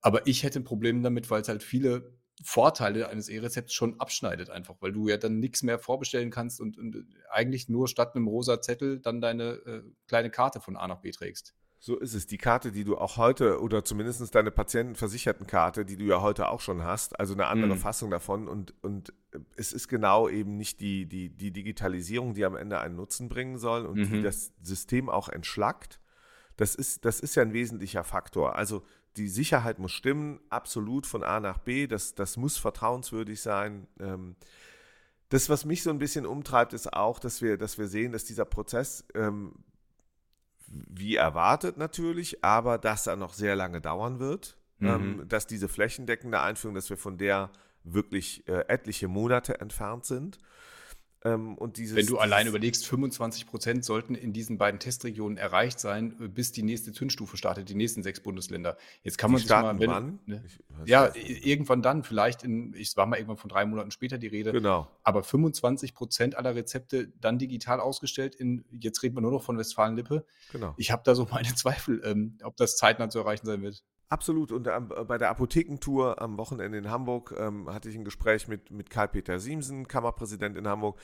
aber 0.00 0.26
ich 0.26 0.42
hätte 0.42 0.60
ein 0.60 0.64
Problem 0.64 1.02
damit, 1.02 1.30
weil 1.30 1.42
es 1.42 1.48
halt 1.48 1.62
viele 1.62 2.16
Vorteile 2.44 3.08
eines 3.08 3.28
E-Rezepts 3.28 3.72
schon 3.72 3.98
abschneidet 3.98 4.50
einfach, 4.50 4.76
weil 4.80 4.92
du 4.92 5.08
ja 5.08 5.16
dann 5.16 5.38
nichts 5.38 5.62
mehr 5.62 5.78
vorbestellen 5.78 6.30
kannst 6.30 6.60
und, 6.60 6.76
und, 6.76 7.06
eigentlich 7.30 7.68
nur 7.68 7.88
statt 7.88 8.14
einem 8.14 8.28
rosa 8.28 8.60
Zettel 8.60 9.00
dann 9.00 9.20
deine 9.20 9.52
äh, 9.66 9.82
kleine 10.06 10.30
Karte 10.30 10.60
von 10.60 10.76
A 10.76 10.86
nach 10.86 11.00
B 11.00 11.10
trägst. 11.10 11.54
So 11.78 11.98
ist 11.98 12.14
es. 12.14 12.26
Die 12.26 12.38
Karte, 12.38 12.72
die 12.72 12.84
du 12.84 12.96
auch 12.98 13.16
heute 13.16 13.60
oder 13.60 13.84
zumindest 13.84 14.34
deine 14.34 14.50
Patientenversichertenkarte, 14.50 15.84
die 15.84 15.96
du 15.96 16.04
ja 16.04 16.20
heute 16.20 16.48
auch 16.48 16.60
schon 16.60 16.82
hast, 16.82 17.18
also 17.18 17.34
eine 17.34 17.46
andere 17.46 17.74
mhm. 17.74 17.78
Fassung 17.78 18.10
davon 18.10 18.48
und, 18.48 18.74
und 18.82 19.12
es 19.56 19.72
ist 19.72 19.88
genau 19.88 20.28
eben 20.28 20.56
nicht 20.56 20.80
die, 20.80 21.06
die, 21.06 21.30
die 21.30 21.52
Digitalisierung, 21.52 22.34
die 22.34 22.44
am 22.44 22.56
Ende 22.56 22.80
einen 22.80 22.96
Nutzen 22.96 23.28
bringen 23.28 23.58
soll 23.58 23.86
und 23.86 23.98
mhm. 23.98 24.12
die 24.12 24.22
das 24.22 24.52
System 24.62 25.08
auch 25.08 25.28
entschlackt. 25.28 26.00
Das 26.56 26.74
ist, 26.74 27.04
das 27.04 27.20
ist 27.20 27.34
ja 27.34 27.42
ein 27.42 27.52
wesentlicher 27.52 28.04
Faktor. 28.04 28.56
Also 28.56 28.82
die 29.16 29.28
Sicherheit 29.28 29.78
muss 29.78 29.92
stimmen, 29.92 30.40
absolut 30.50 31.06
von 31.06 31.22
A 31.22 31.40
nach 31.40 31.58
B, 31.58 31.86
das, 31.86 32.14
das 32.14 32.36
muss 32.36 32.56
vertrauenswürdig 32.56 33.40
sein. 33.40 33.86
Ähm, 34.00 34.36
das, 35.28 35.48
was 35.48 35.64
mich 35.64 35.82
so 35.82 35.90
ein 35.90 35.98
bisschen 35.98 36.26
umtreibt, 36.26 36.72
ist 36.72 36.92
auch, 36.92 37.18
dass 37.18 37.42
wir, 37.42 37.56
dass 37.56 37.78
wir 37.78 37.88
sehen, 37.88 38.12
dass 38.12 38.24
dieser 38.24 38.44
Prozess, 38.44 39.04
ähm, 39.14 39.52
wie 40.68 41.16
erwartet 41.16 41.76
natürlich, 41.76 42.44
aber 42.44 42.78
dass 42.78 43.06
er 43.06 43.16
noch 43.16 43.32
sehr 43.32 43.56
lange 43.56 43.80
dauern 43.80 44.18
wird, 44.18 44.56
mhm. 44.78 44.88
ähm, 44.88 45.28
dass 45.28 45.46
diese 45.46 45.68
flächendeckende 45.68 46.40
Einführung, 46.40 46.74
dass 46.74 46.90
wir 46.90 46.96
von 46.96 47.18
der 47.18 47.50
wirklich 47.84 48.46
äh, 48.48 48.64
etliche 48.68 49.08
Monate 49.08 49.60
entfernt 49.60 50.04
sind. 50.04 50.38
Ähm, 51.24 51.56
und 51.56 51.78
dieses, 51.78 51.96
Wenn 51.96 52.06
du 52.06 52.18
allein 52.18 52.46
überlegst, 52.46 52.86
25 52.86 53.46
Prozent 53.46 53.84
sollten 53.84 54.14
in 54.14 54.32
diesen 54.32 54.58
beiden 54.58 54.78
Testregionen 54.78 55.38
erreicht 55.38 55.80
sein, 55.80 56.14
äh, 56.20 56.28
bis 56.28 56.52
die 56.52 56.62
nächste 56.62 56.92
Zündstufe 56.92 57.36
startet, 57.36 57.68
die 57.68 57.74
nächsten 57.74 58.02
sechs 58.02 58.20
Bundesländer. 58.20 58.76
Jetzt 59.02 59.18
kann 59.18 59.30
man 59.30 59.40
sich 59.40 59.48
mal, 59.48 59.78
wenn, 59.78 59.90
wann? 59.90 60.18
Ne? 60.26 60.44
ja, 60.84 61.10
irgendwann 61.14 61.82
dann, 61.82 62.02
vielleicht 62.04 62.42
in, 62.42 62.74
ich 62.74 62.96
war 62.96 63.06
mal 63.06 63.16
irgendwann 63.16 63.38
von 63.38 63.48
drei 63.48 63.64
Monaten 63.64 63.90
später 63.90 64.18
die 64.18 64.26
Rede. 64.26 64.52
Genau. 64.52 64.88
Aber 65.02 65.22
25 65.22 65.94
Prozent 65.94 66.36
aller 66.36 66.54
Rezepte 66.54 67.08
dann 67.20 67.38
digital 67.38 67.80
ausgestellt. 67.80 68.34
In, 68.34 68.64
jetzt 68.70 69.02
reden 69.02 69.16
wir 69.16 69.22
nur 69.22 69.32
noch 69.32 69.42
von 69.42 69.56
Westfalen-Lippe. 69.58 70.24
Genau. 70.52 70.74
Ich 70.76 70.90
habe 70.90 71.02
da 71.04 71.14
so 71.14 71.26
meine 71.30 71.54
Zweifel, 71.54 72.02
ähm, 72.04 72.38
ob 72.42 72.56
das 72.56 72.76
zeitnah 72.76 73.08
zu 73.08 73.18
erreichen 73.18 73.46
sein 73.46 73.62
wird. 73.62 73.82
Absolut. 74.08 74.52
Und 74.52 74.68
ähm, 74.68 74.88
bei 75.08 75.18
der 75.18 75.30
Apothekentour 75.30 76.22
am 76.22 76.38
Wochenende 76.38 76.78
in 76.78 76.90
Hamburg 76.90 77.34
ähm, 77.36 77.68
hatte 77.72 77.88
ich 77.88 77.96
ein 77.96 78.04
Gespräch 78.04 78.46
mit, 78.46 78.70
mit 78.70 78.88
Karl-Peter 78.88 79.40
Siemsen, 79.40 79.88
Kammerpräsident 79.88 80.56
in 80.56 80.68
Hamburg, 80.68 80.98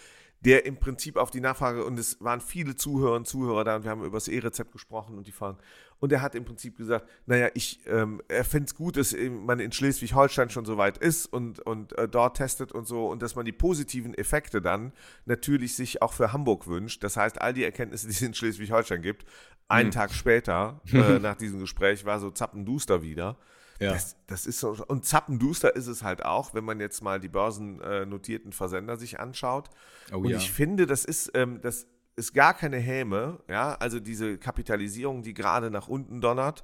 der 0.45 0.67
im 0.67 0.77
Prinzip 0.77 1.17
auf 1.17 1.31
die 1.31 1.41
Nachfrage, 1.41 1.85
und 1.85 1.99
es 1.99 2.21
waren 2.21 2.41
viele 2.41 2.75
Zuhörer 2.75 3.17
und 3.17 3.27
Zuhörer 3.27 3.65
da, 3.65 3.77
und 3.77 3.85
wir 3.85 3.91
haben 3.91 4.05
über 4.05 4.17
das 4.17 4.29
E-Rezept 4.29 4.73
gesprochen 4.73 5.17
und 5.17 5.27
die 5.27 5.33
Fragen. 5.33 5.59
Und 6.01 6.11
er 6.11 6.21
hat 6.21 6.35
im 6.35 6.45
Prinzip 6.45 6.77
gesagt, 6.77 7.09
naja, 7.27 7.49
ich, 7.55 7.81
ähm, 7.87 8.21
er 8.27 8.45
fände 8.45 8.67
es 8.67 8.75
gut, 8.75 8.97
dass 8.97 9.15
man 9.15 9.61
in 9.61 9.71
Schleswig-Holstein 9.71 10.51
schon 10.51 10.65
so 10.65 10.77
weit 10.77 10.99
ist 10.99 11.27
und, 11.27 11.61
und 11.61 11.97
äh, 11.97 12.09
dort 12.09 12.39
testet 12.39 12.73
und 12.73 12.89
so, 12.89 13.07
und 13.07 13.23
dass 13.23 13.37
man 13.37 13.45
die 13.45 13.53
positiven 13.53 14.15
Effekte 14.15 14.61
dann 14.61 14.93
natürlich 15.27 15.77
sich 15.77 16.03
auch 16.03 16.13
für 16.13 16.33
Hamburg 16.33 16.67
wünscht. 16.67 17.05
Das 17.05 17.17
heißt, 17.17 17.41
all 17.41 17.53
die 17.53 17.63
Erkenntnisse, 17.63 18.09
die 18.09 18.13
es 18.13 18.23
in 18.23 18.35
Schleswig-Holstein 18.35 19.01
gibt, 19.01 19.25
einen 19.69 19.87
hm. 19.87 19.93
Tag 19.93 20.13
später, 20.13 20.81
äh, 20.93 21.21
nach 21.21 21.37
diesem 21.37 21.61
Gespräch, 21.61 22.05
war 22.05 22.19
so 22.19 22.31
zappenduster 22.31 23.03
wieder. 23.03 23.37
Ja. 23.83 23.93
Das, 23.93 24.17
das, 24.27 24.47
ist 24.47 24.61
so, 24.61 24.77
und 24.87 25.05
zappenduster 25.05 25.75
ist 25.75 25.89
es 25.89 26.03
halt 26.03 26.25
auch, 26.25 26.55
wenn 26.55 26.65
man 26.65 26.81
jetzt 26.81 27.03
mal 27.03 27.21
die 27.21 27.29
börsennotierten 27.29 28.53
Versender 28.53 28.97
sich 28.97 29.19
anschaut. 29.19 29.71
Oh, 30.13 30.19
und 30.19 30.29
ja. 30.29 30.37
ich 30.37 30.51
finde, 30.51 30.87
das 30.87 31.05
ist, 31.05 31.33
ähm, 31.35 31.61
das 31.61 31.87
ist 32.15 32.33
gar 32.33 32.55
keine 32.55 32.77
Häme, 32.77 33.41
ja, 33.49 33.75
also 33.75 33.99
diese 33.99 34.39
Kapitalisierung, 34.39 35.23
die 35.23 35.35
gerade 35.35 35.71
nach 35.71 35.89
unten 35.89 36.21
donnert. 36.21 36.63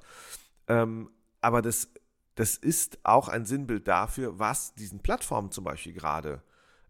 Ähm, 0.67 1.09
aber 1.41 1.61
das, 1.61 1.89
das 2.35 2.55
ist 2.55 2.99
auch 3.03 3.27
ein 3.27 3.45
Sinnbild 3.45 3.87
dafür, 3.87 4.39
was 4.39 4.75
diesen 4.75 4.99
Plattformen 4.99 5.51
zum 5.51 5.63
Beispiel 5.63 5.93
gerade 5.93 6.41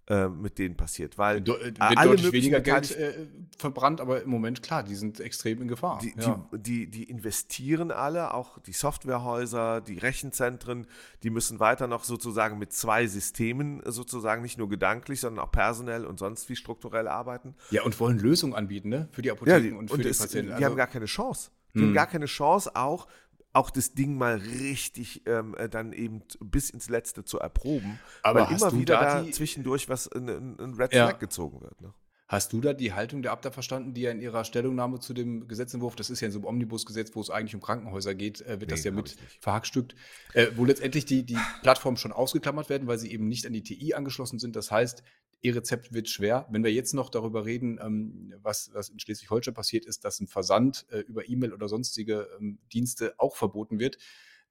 äh, 0.08 0.28
mit 0.28 0.58
denen 0.58 0.76
passiert. 0.76 1.18
Weil 1.18 1.42
du, 1.42 1.54
äh, 1.54 1.74
alle 1.80 2.10
deutlich 2.10 2.32
weniger 2.32 2.60
Geld 2.62 2.92
äh, 2.92 3.28
verbrannt, 3.60 4.02
aber 4.02 4.22
im 4.24 4.30
Moment 4.30 4.64
klar, 4.64 4.84
die 4.84 4.96
sind 4.96 5.20
extrem 5.20 5.62
in 5.62 5.68
Gefahr. 5.68 6.00
Die, 6.02 6.14
ja. 6.18 6.46
die, 6.52 6.60
die, 6.60 6.88
die, 6.90 7.04
investieren 7.04 7.92
alle, 7.92 8.34
auch 8.34 8.60
die 8.60 8.74
Softwarehäuser, 8.74 9.82
die 9.82 9.98
Rechenzentren, 9.98 10.88
die 11.24 11.30
müssen 11.30 11.60
weiter 11.60 11.88
noch 11.88 12.04
sozusagen 12.04 12.58
mit 12.58 12.74
zwei 12.74 13.08
Systemen 13.08 13.82
sozusagen 13.86 14.42
nicht 14.42 14.58
nur 14.58 14.70
gedanklich, 14.70 15.20
sondern 15.20 15.46
auch 15.46 15.52
personell 15.52 16.06
und 16.06 16.20
sonst 16.20 16.50
wie 16.50 16.56
strukturell 16.56 17.08
arbeiten. 17.08 17.56
Ja, 17.72 17.84
und 17.84 18.00
wollen 18.00 18.20
Lösungen 18.20 18.56
anbieten, 18.56 18.90
ne? 18.90 19.10
Für 19.12 19.22
die 19.22 19.32
Apotheken 19.32 19.52
ja, 19.52 19.60
die, 19.60 19.72
und 19.72 19.90
für 19.90 19.96
und 19.96 20.06
die 20.06 20.10
es, 20.10 20.20
Patienten. 20.20 20.52
Also, 20.52 20.60
die 20.60 20.66
haben 20.66 20.76
gar 20.76 20.88
keine 20.88 21.06
Chance. 21.06 21.52
Die 21.74 21.80
hm. 21.80 21.88
haben 21.88 21.94
gar 21.94 22.08
keine 22.08 22.26
Chance, 22.26 22.76
auch 22.76 23.08
auch 23.52 23.72
das 23.72 23.94
Ding 23.94 24.16
mal 24.16 24.36
richtig 24.36 25.24
ähm, 25.26 25.56
äh, 25.56 25.68
dann 25.68 25.92
eben 25.92 26.22
bis 26.40 26.70
ins 26.70 26.88
Letzte 26.88 27.24
zu 27.24 27.40
erproben. 27.40 28.00
Aber 28.22 28.48
weil 28.48 28.56
immer 28.56 28.74
wieder 28.74 29.00
da, 29.00 29.24
da 29.24 29.32
zwischendurch 29.32 29.90
was 29.90 30.08
ein, 30.12 30.30
ein 30.30 30.74
Red 30.76 30.92
Flag 30.92 30.94
ja. 30.94 31.12
gezogen 31.14 31.62
wird. 31.62 31.82
Ne? 31.82 31.94
Hast 32.30 32.54
du 32.54 32.62
da 32.62 32.74
die 32.74 32.94
Haltung 32.94 33.24
der 33.24 33.32
Abda 33.32 33.50
verstanden, 33.50 33.96
die 33.96 34.02
ja 34.02 34.12
in 34.12 34.22
ihrer 34.22 34.46
Stellungnahme 34.46 35.00
zu 35.00 35.16
dem 35.16 35.48
Gesetzentwurf, 35.48 35.96
das 35.96 36.12
ist 36.12 36.22
ja 36.22 36.28
in 36.28 36.32
so 36.32 36.38
einem 36.38 36.46
Omnibusgesetz, 36.46 37.16
wo 37.16 37.22
es 37.22 37.32
eigentlich 37.32 37.56
um 37.56 37.62
Krankenhäuser 37.62 38.14
geht, 38.14 38.42
äh, 38.42 38.50
wird 38.50 38.62
nee, 38.62 38.68
das 38.68 38.84
ja 38.84 38.92
mit 38.92 39.18
verhackstückt, 39.40 39.96
äh, 40.36 40.46
wo 40.56 40.64
letztendlich 40.64 41.06
die, 41.06 41.24
die 41.24 41.40
Plattformen 41.64 41.98
schon 41.98 42.12
ausgeklammert 42.12 42.70
werden, 42.70 42.88
weil 42.88 43.00
sie 43.00 43.12
eben 43.12 43.28
nicht 43.28 43.48
an 43.48 43.54
die 43.54 43.64
TI 43.64 43.96
angeschlossen 43.96 44.38
sind. 44.38 44.56
Das 44.56 44.70
heißt, 44.70 45.02
E-Rezept 45.42 45.92
wird 45.92 46.08
schwer. 46.08 46.46
Wenn 46.52 46.64
wir 46.64 46.72
jetzt 46.72 46.94
noch 46.94 47.10
darüber 47.10 47.46
reden, 47.46 47.80
ähm, 47.82 48.36
was, 48.44 48.70
was 48.74 48.90
in 48.90 49.00
Schleswig-Holstein 49.00 49.56
passiert 49.56 49.88
ist, 49.88 50.06
dass 50.06 50.20
ein 50.20 50.28
Versand 50.28 50.86
äh, 50.92 51.00
über 51.00 51.28
E-Mail 51.28 51.52
oder 51.52 51.68
sonstige 51.68 52.28
ähm, 52.40 52.60
Dienste 52.72 53.16
auch 53.18 53.38
verboten 53.38 53.80
wird, 53.80 53.98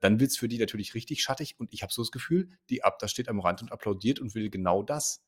dann 0.00 0.18
wird 0.18 0.32
es 0.32 0.36
für 0.36 0.48
die 0.48 0.58
natürlich 0.58 0.94
richtig 0.94 1.22
schattig. 1.22 1.54
Und 1.58 1.72
ich 1.72 1.82
habe 1.82 1.92
so 1.92 2.02
das 2.02 2.10
Gefühl, 2.10 2.48
die 2.70 2.82
Abda 2.82 3.06
steht 3.06 3.28
am 3.28 3.38
Rand 3.38 3.62
und 3.62 3.70
applaudiert 3.70 4.18
und 4.18 4.34
will 4.34 4.50
genau 4.50 4.82
das. 4.82 5.22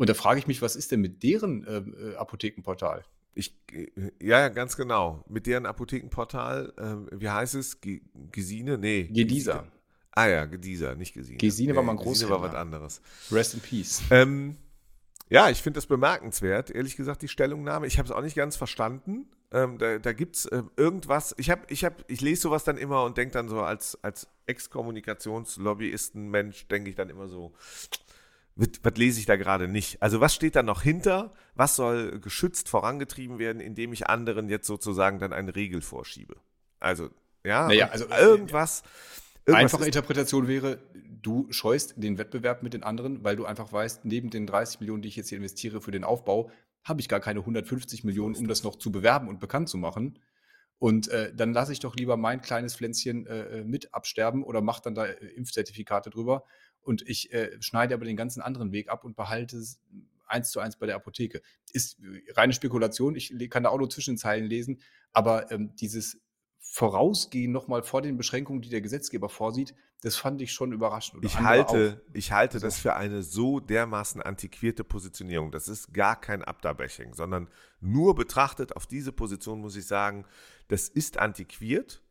Und 0.00 0.08
da 0.08 0.14
frage 0.14 0.38
ich 0.38 0.46
mich, 0.46 0.62
was 0.62 0.76
ist 0.76 0.92
denn 0.92 1.02
mit 1.02 1.22
deren 1.22 1.62
äh, 1.66 2.12
äh 2.12 2.16
Apothekenportal? 2.16 3.04
Ich, 3.34 3.54
äh, 3.70 3.90
ja, 4.18 4.48
ganz 4.48 4.78
genau. 4.78 5.22
Mit 5.28 5.46
deren 5.46 5.66
Apothekenportal, 5.66 6.72
äh, 6.78 6.94
wie 7.20 7.28
heißt 7.28 7.54
es? 7.54 7.82
G 7.82 8.00
Gesine? 8.32 8.78
Nee. 8.78 9.10
Gedisa. 9.12 9.66
Ah 10.12 10.26
ja, 10.26 10.46
Gedisa, 10.46 10.94
nicht 10.94 11.12
Gesine. 11.12 11.36
Gesine 11.36 11.76
war 11.76 11.82
mal 11.82 11.92
ein 11.92 11.98
großes. 11.98 12.22
Gesine 12.22 12.30
war 12.30 12.40
was 12.40 12.54
anderes. 12.54 13.02
Rest 13.30 13.52
in 13.52 13.60
Peace. 13.60 14.00
Ähm, 14.10 14.56
ja, 15.28 15.50
ich 15.50 15.60
finde 15.60 15.76
das 15.76 15.84
bemerkenswert, 15.84 16.70
ehrlich 16.70 16.96
gesagt, 16.96 17.20
die 17.20 17.28
Stellungnahme. 17.28 17.86
Ich 17.86 17.98
habe 17.98 18.08
es 18.08 18.12
auch 18.12 18.22
nicht 18.22 18.36
ganz 18.36 18.56
verstanden. 18.56 19.26
Ähm, 19.52 19.76
da 19.76 19.98
da 19.98 20.14
gibt 20.14 20.36
es 20.36 20.46
äh, 20.46 20.62
irgendwas. 20.78 21.34
Ich, 21.36 21.50
hab, 21.50 21.70
ich, 21.70 21.84
hab, 21.84 22.10
ich 22.10 22.22
lese 22.22 22.40
sowas 22.40 22.64
dann 22.64 22.78
immer 22.78 23.04
und 23.04 23.18
denke 23.18 23.34
dann 23.34 23.50
so 23.50 23.60
als, 23.60 24.02
als 24.02 24.28
Ex-Kommunikationslobbyisten-Mensch, 24.46 26.68
denke 26.68 26.88
ich 26.88 26.96
dann 26.96 27.10
immer 27.10 27.28
so, 27.28 27.52
was 28.56 28.94
lese 28.96 29.20
ich 29.20 29.26
da 29.26 29.36
gerade 29.36 29.68
nicht? 29.68 30.02
Also 30.02 30.20
was 30.20 30.34
steht 30.34 30.56
da 30.56 30.62
noch 30.62 30.82
hinter? 30.82 31.32
Was 31.54 31.76
soll 31.76 32.20
geschützt 32.20 32.68
vorangetrieben 32.68 33.38
werden, 33.38 33.60
indem 33.60 33.92
ich 33.92 34.08
anderen 34.08 34.48
jetzt 34.48 34.66
sozusagen 34.66 35.18
dann 35.18 35.32
eine 35.32 35.54
Regel 35.54 35.80
vorschiebe? 35.80 36.36
Also, 36.78 37.10
ja, 37.44 37.68
naja, 37.68 37.88
also 37.88 38.06
irgendwas. 38.08 38.82
irgendwas 39.46 39.74
Einfache 39.74 39.86
Interpretation 39.86 40.48
wäre, 40.48 40.78
du 41.22 41.46
scheust 41.50 41.94
den 41.96 42.18
Wettbewerb 42.18 42.62
mit 42.62 42.74
den 42.74 42.82
anderen, 42.82 43.24
weil 43.24 43.36
du 43.36 43.44
einfach 43.44 43.72
weißt, 43.72 44.04
neben 44.04 44.30
den 44.30 44.46
30 44.46 44.80
Millionen, 44.80 45.02
die 45.02 45.08
ich 45.08 45.16
jetzt 45.16 45.28
hier 45.28 45.38
investiere 45.38 45.80
für 45.80 45.90
den 45.90 46.04
Aufbau, 46.04 46.50
habe 46.84 47.00
ich 47.00 47.08
gar 47.08 47.20
keine 47.20 47.40
150 47.40 48.04
Millionen, 48.04 48.34
um 48.34 48.48
das 48.48 48.62
noch 48.62 48.76
zu 48.76 48.90
bewerben 48.90 49.28
und 49.28 49.40
bekannt 49.40 49.68
zu 49.68 49.76
machen. 49.76 50.18
Und 50.78 51.08
äh, 51.08 51.34
dann 51.34 51.52
lasse 51.52 51.72
ich 51.72 51.80
doch 51.80 51.94
lieber 51.94 52.16
mein 52.16 52.40
kleines 52.40 52.74
Pflänzchen 52.74 53.26
äh, 53.26 53.58
äh 53.58 53.64
mit 53.64 53.92
absterben 53.92 54.42
oder 54.42 54.62
mache 54.62 54.80
dann 54.82 54.94
da 54.94 55.04
äh, 55.04 55.26
Impfzertifikate 55.26 56.08
drüber. 56.08 56.44
Und 56.82 57.08
ich 57.08 57.32
äh, 57.32 57.60
schneide 57.60 57.94
aber 57.94 58.04
den 58.04 58.16
ganzen 58.16 58.40
anderen 58.40 58.72
Weg 58.72 58.88
ab 58.88 59.04
und 59.04 59.16
behalte 59.16 59.56
es 59.56 59.80
eins 60.26 60.50
zu 60.50 60.60
eins 60.60 60.76
bei 60.76 60.86
der 60.86 60.96
Apotheke. 60.96 61.42
Ist 61.72 62.00
reine 62.34 62.52
Spekulation, 62.52 63.14
ich 63.16 63.32
kann 63.50 63.64
da 63.64 63.70
auch 63.70 63.78
nur 63.78 63.90
zwischen 63.90 64.14
den 64.14 64.18
Zeilen 64.18 64.46
lesen, 64.46 64.80
aber 65.12 65.50
ähm, 65.50 65.74
dieses 65.76 66.20
Vorausgehen 66.72 67.50
nochmal 67.50 67.82
vor 67.82 68.00
den 68.00 68.16
Beschränkungen, 68.16 68.62
die 68.62 68.68
der 68.68 68.80
Gesetzgeber 68.80 69.28
vorsieht, 69.28 69.74
das 70.02 70.16
fand 70.16 70.40
ich 70.40 70.52
schon 70.52 70.72
überraschend. 70.72 71.24
ich 71.24 71.40
halte, 71.40 72.00
ich 72.12 72.32
halte 72.32 72.54
also. 72.54 72.66
das 72.66 72.78
für 72.78 72.94
eine 72.94 73.22
so 73.22 73.60
dermaßen 73.60 74.22
antiquierte 74.22 74.84
Positionierung. 74.84 75.50
Das 75.50 75.68
ist 75.68 75.92
gar 75.92 76.20
kein 76.20 76.44
Abdabashing, 76.44 77.12
sondern 77.12 77.48
nur 77.80 78.14
betrachtet 78.14 78.76
auf 78.76 78.86
diese 78.86 79.12
Position 79.12 79.60
muss 79.60 79.74
ich 79.74 79.86
sagen, 79.86 80.26
das 80.68 80.88
ist 80.88 81.18
antiquiert. 81.18 82.02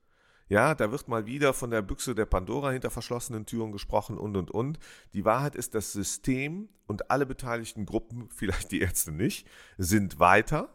Ja, 0.50 0.74
da 0.74 0.92
wird 0.92 1.08
mal 1.08 1.28
wieder 1.28 1.54
von 1.54 1.70
der 1.70 1.84
Büchse 1.84 2.16
der 2.16 2.26
Pandora 2.26 2.72
hinter 2.72 2.90
verschlossenen 2.90 3.46
Türen 3.46 3.72
gesprochen 3.72 4.18
und 4.18 4.36
und 4.36 4.50
und. 4.50 4.80
Die 5.14 5.24
Wahrheit 5.24 5.56
ist, 5.56 5.76
das 5.76 5.94
System 5.94 6.70
und 6.88 7.12
alle 7.12 7.28
beteiligten 7.28 7.86
Gruppen, 7.86 8.30
vielleicht 8.36 8.72
die 8.72 8.82
Ärzte 8.82 9.12
nicht, 9.12 9.48
sind 9.78 10.20
weiter 10.20 10.70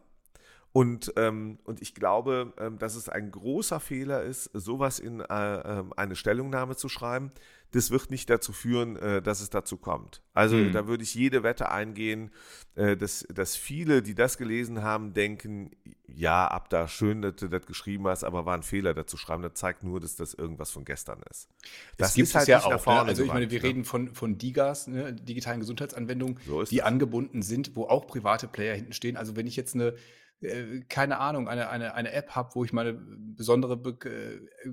und, 0.76 1.12
ähm, 1.14 1.60
und 1.62 1.80
ich 1.80 1.94
glaube, 1.94 2.52
ähm, 2.58 2.80
dass 2.80 2.96
es 2.96 3.08
ein 3.08 3.30
großer 3.30 3.78
Fehler 3.78 4.24
ist, 4.24 4.50
sowas 4.54 4.98
in 4.98 5.20
äh, 5.20 5.24
ähm, 5.28 5.92
eine 5.96 6.16
Stellungnahme 6.16 6.74
zu 6.74 6.88
schreiben. 6.88 7.30
Das 7.70 7.92
wird 7.92 8.10
nicht 8.10 8.28
dazu 8.28 8.52
führen, 8.52 8.96
äh, 8.96 9.22
dass 9.22 9.40
es 9.40 9.50
dazu 9.50 9.76
kommt. 9.76 10.20
Also 10.32 10.56
mhm. 10.56 10.72
da 10.72 10.88
würde 10.88 11.04
ich 11.04 11.14
jede 11.14 11.44
Wette 11.44 11.70
eingehen, 11.70 12.32
äh, 12.74 12.96
dass, 12.96 13.24
dass 13.32 13.54
viele, 13.54 14.02
die 14.02 14.16
das 14.16 14.36
gelesen 14.36 14.82
haben, 14.82 15.14
denken, 15.14 15.70
ja, 16.08 16.48
ab 16.48 16.70
da 16.70 16.88
schön, 16.88 17.22
dass 17.22 17.36
du 17.36 17.46
das 17.46 17.66
geschrieben 17.66 18.08
hast, 18.08 18.24
aber 18.24 18.44
war 18.44 18.56
ein 18.56 18.64
Fehler 18.64 18.94
dazu 18.94 19.16
schreiben. 19.16 19.44
Das 19.44 19.54
zeigt 19.54 19.84
nur, 19.84 20.00
dass 20.00 20.16
das 20.16 20.34
irgendwas 20.34 20.72
von 20.72 20.84
gestern 20.84 21.20
ist. 21.30 21.48
Das, 21.98 22.08
das 22.08 22.14
gibt 22.14 22.34
halt 22.34 22.42
es 22.42 22.48
ja 22.48 22.64
auch. 22.64 22.84
Ne? 22.84 22.92
Also 23.02 23.22
ich 23.22 23.32
meine, 23.32 23.48
wir 23.48 23.62
ne? 23.62 23.68
reden 23.68 23.84
von, 23.84 24.12
von 24.12 24.38
DIGAs, 24.38 24.88
ne? 24.88 25.12
digitalen 25.12 25.60
Gesundheitsanwendungen, 25.60 26.40
so 26.44 26.64
die 26.64 26.78
das. 26.78 26.86
angebunden 26.86 27.42
sind, 27.42 27.76
wo 27.76 27.84
auch 27.84 28.08
private 28.08 28.48
Player 28.48 28.74
hinten 28.74 28.92
stehen. 28.92 29.16
Also 29.16 29.36
wenn 29.36 29.46
ich 29.46 29.54
jetzt 29.54 29.76
eine 29.76 29.94
äh, 30.40 30.80
keine 30.88 31.18
Ahnung, 31.18 31.48
eine, 31.48 31.68
eine, 31.68 31.94
eine 31.94 32.12
App 32.12 32.30
habe, 32.30 32.54
wo 32.54 32.64
ich 32.64 32.72
meine 32.72 32.94
besondere 32.94 33.76
Be 33.76 33.98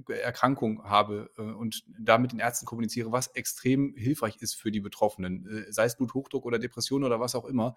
äh, 0.09 0.13
Erkrankung 0.13 0.83
habe 0.83 1.29
äh, 1.37 1.41
und 1.41 1.83
da 1.99 2.17
mit 2.17 2.31
den 2.31 2.39
Ärzten 2.39 2.65
kommuniziere, 2.65 3.11
was 3.11 3.27
extrem 3.27 3.95
hilfreich 3.95 4.37
ist 4.41 4.55
für 4.55 4.71
die 4.71 4.79
Betroffenen, 4.79 5.65
sei 5.69 5.85
es 5.85 5.97
Bluthochdruck 5.97 6.45
oder 6.45 6.59
Depression 6.59 7.03
oder 7.03 7.19
was 7.19 7.35
auch 7.35 7.45
immer. 7.45 7.75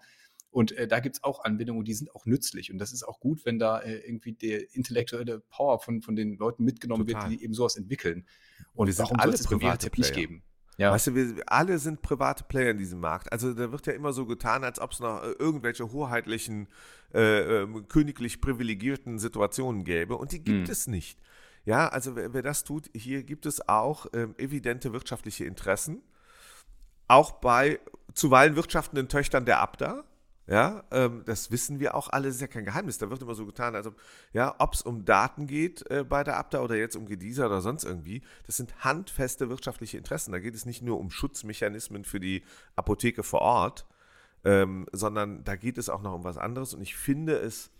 Und 0.55 0.71
äh, 0.71 0.87
da 0.87 1.01
gibt 1.01 1.17
es 1.17 1.23
auch 1.23 1.43
Anwendungen, 1.43 1.83
die 1.83 1.93
sind 1.93 2.15
auch 2.15 2.25
nützlich. 2.25 2.71
Und 2.71 2.77
das 2.77 2.93
ist 2.93 3.03
auch 3.03 3.19
gut, 3.19 3.43
wenn 3.43 3.59
da 3.59 3.79
äh, 3.79 3.97
irgendwie 3.97 4.31
der 4.31 4.73
intellektuelle 4.73 5.41
Power 5.41 5.79
von, 5.79 6.01
von 6.01 6.15
den 6.15 6.37
Leuten 6.37 6.63
mitgenommen 6.63 7.05
Total. 7.05 7.29
wird, 7.29 7.39
die 7.39 7.43
eben 7.43 7.53
sowas 7.53 7.75
entwickeln. 7.75 8.25
Und 8.73 8.97
warum 8.97 9.19
soll 9.19 9.33
es 9.33 9.51
Rezept 9.51 9.97
nicht 9.97 10.13
geben? 10.13 10.43
Ja. 10.77 10.91
Weißt 10.91 11.07
du, 11.07 11.15
wir 11.15 11.43
alle 11.47 11.79
sind 11.79 12.01
private 12.01 12.43
Player 12.43 12.71
in 12.71 12.77
diesem 12.77 12.99
Markt. 12.99 13.31
Also 13.31 13.53
da 13.53 13.71
wird 13.71 13.87
ja 13.87 13.93
immer 13.93 14.11
so 14.11 14.25
getan, 14.25 14.63
als 14.63 14.79
ob 14.79 14.91
es 14.91 14.99
noch 14.99 15.23
äh, 15.23 15.31
irgendwelche 15.39 15.91
hoheitlichen, 15.91 16.67
äh, 17.13 17.61
äh, 17.63 17.67
königlich 17.87 18.41
privilegierten 18.41 19.17
Situationen 19.17 19.85
gäbe. 19.85 20.17
Und 20.17 20.33
die 20.33 20.43
gibt 20.43 20.67
hm. 20.67 20.71
es 20.71 20.87
nicht. 20.87 21.19
Ja, 21.63 21.87
also 21.87 22.15
wer, 22.15 22.33
wer, 22.33 22.41
das 22.41 22.63
tut, 22.63 22.89
hier 22.93 23.23
gibt 23.23 23.45
es 23.45 23.67
auch 23.67 24.05
ähm, 24.13 24.35
evidente 24.37 24.93
wirtschaftliche 24.93 25.45
Interessen. 25.45 26.03
Auch 27.07 27.31
bei 27.33 27.79
zuweilen 28.13 28.55
wirtschaftenden 28.55 29.07
Töchtern 29.07 29.45
der 29.45 29.61
Abda. 29.61 30.03
Ja, 30.47 30.83
ähm, 30.91 31.23
das 31.25 31.49
wissen 31.49 31.79
wir 31.79 31.95
auch 31.95 32.09
alle, 32.09 32.27
das 32.27 32.35
ist 32.35 32.41
ja 32.41 32.47
kein 32.47 32.65
Geheimnis. 32.65 32.99
Da 32.99 33.09
wird 33.09 33.21
immer 33.21 33.33
so 33.33 33.47
getan, 33.47 33.75
als 33.75 33.87
ob, 33.87 34.73
es 34.73 34.81
um 34.83 35.03
Daten 35.03 35.47
geht 35.47 35.89
äh, 35.89 36.03
bei 36.03 36.23
der 36.23 36.37
Abda 36.37 36.61
oder 36.61 36.75
jetzt 36.75 36.95
um 36.95 37.07
Gedieser 37.07 37.47
oder 37.47 37.61
sonst 37.61 37.83
irgendwie, 37.83 38.21
das 38.45 38.57
sind 38.57 38.83
handfeste 38.83 39.49
wirtschaftliche 39.49 39.97
Interessen. 39.97 40.31
Da 40.31 40.39
geht 40.39 40.53
es 40.53 40.65
nicht 40.65 40.83
nur 40.83 40.99
um 40.99 41.09
Schutzmechanismen 41.09 42.05
für 42.05 42.19
die 42.19 42.43
Apotheke 42.75 43.23
vor 43.23 43.41
Ort, 43.41 43.87
ähm, 44.43 44.85
sondern 44.91 45.43
da 45.43 45.55
geht 45.55 45.79
es 45.79 45.89
auch 45.89 46.03
noch 46.03 46.13
um 46.13 46.23
was 46.23 46.37
anderes. 46.37 46.75
Und 46.75 46.83
ich 46.83 46.95
finde 46.95 47.37
es 47.37 47.71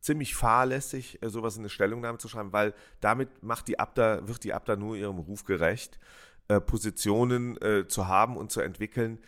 ziemlich 0.00 0.34
fahrlässig, 0.34 1.22
äh, 1.22 1.28
sowas 1.28 1.56
in 1.56 1.62
eine 1.62 1.68
Stellungnahme 1.68 2.18
zu 2.18 2.28
schreiben, 2.28 2.52
weil 2.52 2.74
damit 3.00 3.44
macht 3.44 3.68
die 3.68 3.78
Abda, 3.78 4.26
wird 4.26 4.42
die 4.42 4.54
Abda 4.54 4.74
nur 4.74 4.96
ihrem 4.96 5.18
Ruf 5.18 5.44
gerecht, 5.44 6.00
äh, 6.48 6.60
Positionen 6.60 7.60
äh, 7.62 7.86
zu 7.86 8.08
haben 8.08 8.36
und 8.36 8.50
zu 8.50 8.60
entwickeln, 8.60 9.20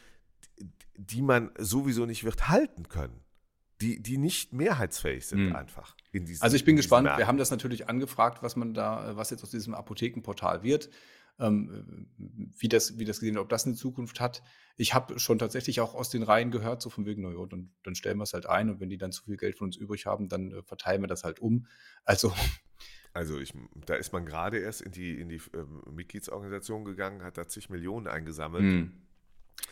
die 1.07 1.23
man 1.23 1.51
sowieso 1.59 2.07
nicht 2.07 2.25
wird 2.25 2.49
halten 2.49 2.89
können. 2.89 3.21
Die, 3.81 4.03
die 4.03 4.19
nicht 4.19 4.53
mehrheitsfähig 4.53 5.27
sind 5.27 5.49
hm. 5.49 5.57
einfach. 5.57 5.97
Diesen, 6.13 6.43
also 6.43 6.55
ich 6.55 6.67
bin 6.67 6.77
gespannt. 6.77 7.05
Märkten. 7.05 7.23
Wir 7.23 7.27
haben 7.27 7.39
das 7.39 7.51
natürlich 7.51 7.89
angefragt, 7.89 8.43
was 8.43 8.55
man 8.55 8.75
da, 8.75 9.17
was 9.17 9.31
jetzt 9.31 9.43
aus 9.43 9.51
diesem 9.51 9.73
Apothekenportal 9.73 10.63
wird, 10.63 10.91
ähm, 11.39 12.09
wie 12.59 12.69
das, 12.69 12.99
wie 12.99 13.07
das 13.07 13.21
gesehen, 13.21 13.39
ob 13.39 13.49
das 13.49 13.65
eine 13.65 13.75
Zukunft 13.75 14.21
hat. 14.21 14.43
Ich 14.77 14.93
habe 14.93 15.19
schon 15.19 15.39
tatsächlich 15.39 15.81
auch 15.81 15.95
aus 15.95 16.11
den 16.11 16.23
Reihen 16.23 16.51
gehört, 16.51 16.83
so 16.83 16.91
von 16.91 17.07
wegen, 17.07 17.23
naja, 17.23 17.47
dann, 17.47 17.73
dann 17.83 17.95
stellen 17.95 18.19
wir 18.19 18.25
es 18.25 18.35
halt 18.35 18.45
ein 18.45 18.69
und 18.69 18.81
wenn 18.81 18.91
die 18.91 18.99
dann 18.99 19.13
zu 19.13 19.25
viel 19.25 19.39
Geld 19.39 19.57
von 19.57 19.69
uns 19.69 19.77
übrig 19.77 20.05
haben, 20.05 20.29
dann 20.29 20.53
äh, 20.53 20.63
verteilen 20.63 21.03
wir 21.03 21.09
das 21.09 21.25
halt 21.25 21.41
um. 21.41 21.67
Also 22.05 22.35
also 23.15 23.39
ich, 23.39 23.55
da 23.87 23.95
ist 23.95 24.13
man 24.13 24.27
gerade 24.27 24.59
erst 24.59 24.83
in 24.83 24.93
die, 24.93 25.19
in 25.19 25.31
die 25.31 25.41
ähm, 25.55 25.83
Mitgliedsorganisation 25.91 26.85
gegangen, 26.85 27.23
hat 27.23 27.39
da 27.39 27.49
zig 27.49 27.71
Millionen 27.71 28.09
eingesammelt. 28.09 28.65
Hm. 28.65 28.93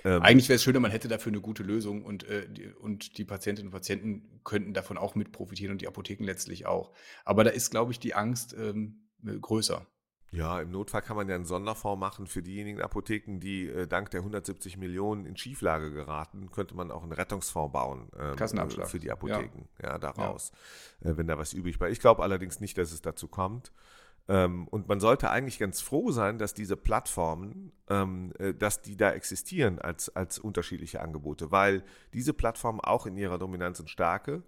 Ähm, 0.04 0.22
Eigentlich 0.22 0.48
wäre 0.48 0.56
es 0.56 0.62
schöner, 0.62 0.80
man 0.80 0.90
hätte 0.90 1.08
dafür 1.08 1.30
eine 1.30 1.40
gute 1.40 1.62
Lösung 1.62 2.04
und, 2.04 2.24
äh, 2.24 2.48
die, 2.48 2.66
und 2.68 3.18
die 3.18 3.24
Patientinnen 3.24 3.68
und 3.68 3.72
Patienten 3.72 4.40
könnten 4.44 4.74
davon 4.74 4.98
auch 4.98 5.14
mit 5.14 5.32
profitieren 5.32 5.72
und 5.72 5.80
die 5.80 5.88
Apotheken 5.88 6.24
letztlich 6.24 6.66
auch. 6.66 6.92
Aber 7.24 7.44
da 7.44 7.50
ist, 7.50 7.70
glaube 7.70 7.92
ich, 7.92 7.98
die 7.98 8.14
Angst 8.14 8.54
ähm, 8.58 9.08
größer. 9.22 9.86
Ja, 10.30 10.60
im 10.60 10.70
Notfall 10.70 11.00
kann 11.00 11.16
man 11.16 11.28
ja 11.28 11.34
einen 11.34 11.46
Sonderfonds 11.46 11.98
machen 11.98 12.26
für 12.26 12.42
diejenigen 12.42 12.82
Apotheken, 12.82 13.38
die 13.40 13.66
äh, 13.66 13.86
dank 13.86 14.10
der 14.10 14.20
170 14.20 14.76
Millionen 14.76 15.24
in 15.24 15.36
Schieflage 15.36 15.90
geraten, 15.90 16.50
könnte 16.50 16.74
man 16.74 16.90
auch 16.90 17.02
einen 17.02 17.12
Rettungsfonds 17.12 17.72
bauen 17.72 18.10
ähm, 18.18 18.36
Kassenabschlag. 18.36 18.88
für 18.88 18.98
die 18.98 19.10
Apotheken, 19.10 19.68
ja, 19.80 19.92
ja 19.92 19.98
daraus, 19.98 20.52
ja. 21.02 21.10
Äh, 21.10 21.16
wenn 21.16 21.26
da 21.26 21.38
was 21.38 21.54
übrig 21.54 21.78
bleibt. 21.78 21.92
Ich 21.92 22.00
glaube 22.00 22.22
allerdings 22.22 22.60
nicht, 22.60 22.76
dass 22.76 22.92
es 22.92 23.00
dazu 23.00 23.26
kommt. 23.26 23.72
Ähm, 24.28 24.68
und 24.68 24.88
man 24.88 25.00
sollte 25.00 25.30
eigentlich 25.30 25.58
ganz 25.58 25.80
froh 25.80 26.10
sein, 26.10 26.38
dass 26.38 26.52
diese 26.52 26.76
Plattformen, 26.76 27.72
ähm, 27.88 28.32
äh, 28.38 28.52
dass 28.52 28.82
die 28.82 28.96
da 28.96 29.12
existieren 29.12 29.78
als, 29.78 30.14
als 30.14 30.38
unterschiedliche 30.38 31.00
Angebote, 31.00 31.50
weil 31.50 31.82
diese 32.12 32.34
Plattformen 32.34 32.80
auch 32.80 33.06
in 33.06 33.16
ihrer 33.16 33.38
Dominanz 33.38 33.80
und 33.80 33.88
Stärke, 33.88 34.42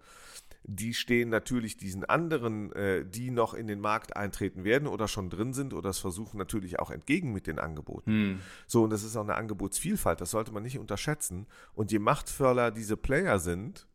die 0.63 0.93
stehen 0.93 1.29
natürlich 1.29 1.77
diesen 1.77 2.05
anderen, 2.05 2.71
äh, 2.73 3.03
die 3.03 3.31
noch 3.31 3.55
in 3.55 3.65
den 3.65 3.79
Markt 3.79 4.15
eintreten 4.15 4.63
werden 4.63 4.87
oder 4.87 5.07
schon 5.07 5.31
drin 5.31 5.53
sind 5.53 5.73
oder 5.73 5.89
es 5.89 5.97
versuchen 5.97 6.37
natürlich 6.37 6.79
auch 6.79 6.91
entgegen 6.91 7.33
mit 7.33 7.47
den 7.47 7.57
Angeboten. 7.57 8.11
Hm. 8.11 8.39
So, 8.67 8.83
und 8.83 8.91
das 8.91 9.01
ist 9.01 9.15
auch 9.15 9.23
eine 9.23 9.35
Angebotsvielfalt, 9.35 10.21
das 10.21 10.29
sollte 10.29 10.51
man 10.51 10.61
nicht 10.61 10.77
unterschätzen. 10.77 11.47
Und 11.73 11.91
je 11.91 11.97
machtvoller 11.97 12.69
diese 12.69 12.97
Player 12.97 13.39
sind, 13.39 13.87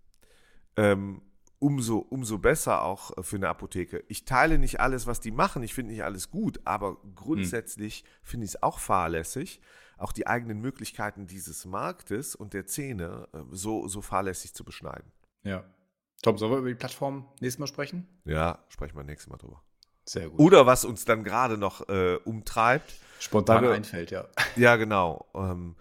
ähm, 0.76 1.22
umso, 1.58 1.98
umso 1.98 2.38
besser 2.38 2.82
auch 2.82 3.16
äh, 3.16 3.22
für 3.22 3.36
eine 3.36 3.48
Apotheke. 3.48 4.04
Ich 4.08 4.24
teile 4.24 4.58
nicht 4.58 4.80
alles, 4.80 5.06
was 5.06 5.20
die 5.20 5.30
machen, 5.30 5.62
ich 5.62 5.74
finde 5.74 5.92
nicht 5.92 6.04
alles 6.04 6.30
gut, 6.30 6.60
aber 6.64 6.98
grundsätzlich 7.14 8.00
hm. 8.00 8.06
finde 8.22 8.44
ich 8.44 8.50
es 8.50 8.62
auch 8.62 8.78
fahrlässig, 8.78 9.60
auch 9.98 10.12
die 10.12 10.26
eigenen 10.26 10.60
Möglichkeiten 10.60 11.26
dieses 11.26 11.64
Marktes 11.64 12.34
und 12.34 12.52
der 12.52 12.66
Szene 12.66 13.28
äh, 13.32 13.38
so, 13.50 13.88
so 13.88 14.02
fahrlässig 14.02 14.54
zu 14.54 14.64
beschneiden. 14.64 15.10
Ja. 15.42 15.64
Tom, 16.22 16.38
sollen 16.38 16.52
wir 16.52 16.58
über 16.58 16.68
die 16.68 16.74
Plattform 16.74 17.28
nächstes 17.40 17.58
Mal 17.58 17.66
sprechen? 17.66 18.06
Ja, 18.24 18.64
sprechen 18.68 18.96
wir 18.96 19.04
nächstes 19.04 19.30
Mal 19.30 19.36
drüber. 19.36 19.62
Sehr 20.08 20.28
gut. 20.28 20.38
Oder 20.38 20.66
was 20.66 20.84
uns 20.84 21.04
dann 21.04 21.24
gerade 21.24 21.58
noch 21.58 21.88
äh, 21.88 22.16
umtreibt. 22.24 22.94
Spontan 23.18 23.62
wir, 23.62 23.72
einfällt, 23.72 24.10
ja. 24.10 24.26
Ja, 24.54 24.76
genau. 24.76 25.26
Ähm, 25.34 25.76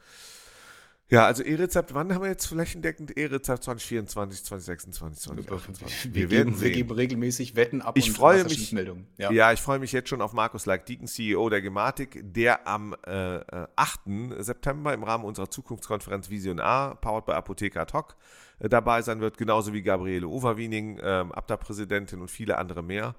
ja, 1.09 1.25
also 1.25 1.43
E-Rezept, 1.43 1.93
wann 1.93 2.11
haben 2.11 2.23
wir 2.23 2.29
jetzt 2.29 2.47
flächendeckend 2.47 3.15
E-Rezept 3.15 3.63
2024, 3.63 4.43
2026, 4.43 5.23
2028? 5.23 6.13
Wir, 6.13 6.13
wir, 6.13 6.31
werden 6.31 6.59
wir 6.59 6.71
geben 6.71 6.91
regelmäßig 6.91 7.55
Wetten 7.55 7.83
ab 7.83 7.95
ich 7.95 8.09
und 8.09 8.15
freue 8.15 8.43
mich, 8.43 8.71
ja. 9.17 9.31
ja. 9.31 9.51
ich 9.51 9.61
freue 9.61 9.77
mich 9.77 9.91
jetzt 9.91 10.09
schon 10.09 10.21
auf 10.21 10.33
Markus 10.33 10.65
Leik-Dieken, 10.65 11.07
CEO 11.07 11.49
der 11.49 11.61
Gematik, 11.61 12.21
der 12.23 12.67
am 12.67 12.95
äh, 13.05 13.39
8. 13.75 13.99
September 14.39 14.95
im 14.95 15.03
Rahmen 15.03 15.25
unserer 15.25 15.51
Zukunftskonferenz 15.51 16.31
Vision 16.31 16.59
A, 16.59 16.95
powered 16.95 17.25
by 17.25 17.33
Apotheker 17.33 17.81
ad 17.81 17.93
hoc, 17.93 18.15
äh, 18.57 18.67
dabei 18.67 19.03
sein 19.03 19.21
wird, 19.21 19.37
genauso 19.37 19.73
wie 19.73 19.83
Gabriele 19.83 20.27
Overwiening, 20.27 20.97
äh, 20.97 21.25
Abda-Präsidentin 21.31 22.19
und 22.19 22.31
viele 22.31 22.57
andere 22.57 22.81
mehr. 22.81 23.13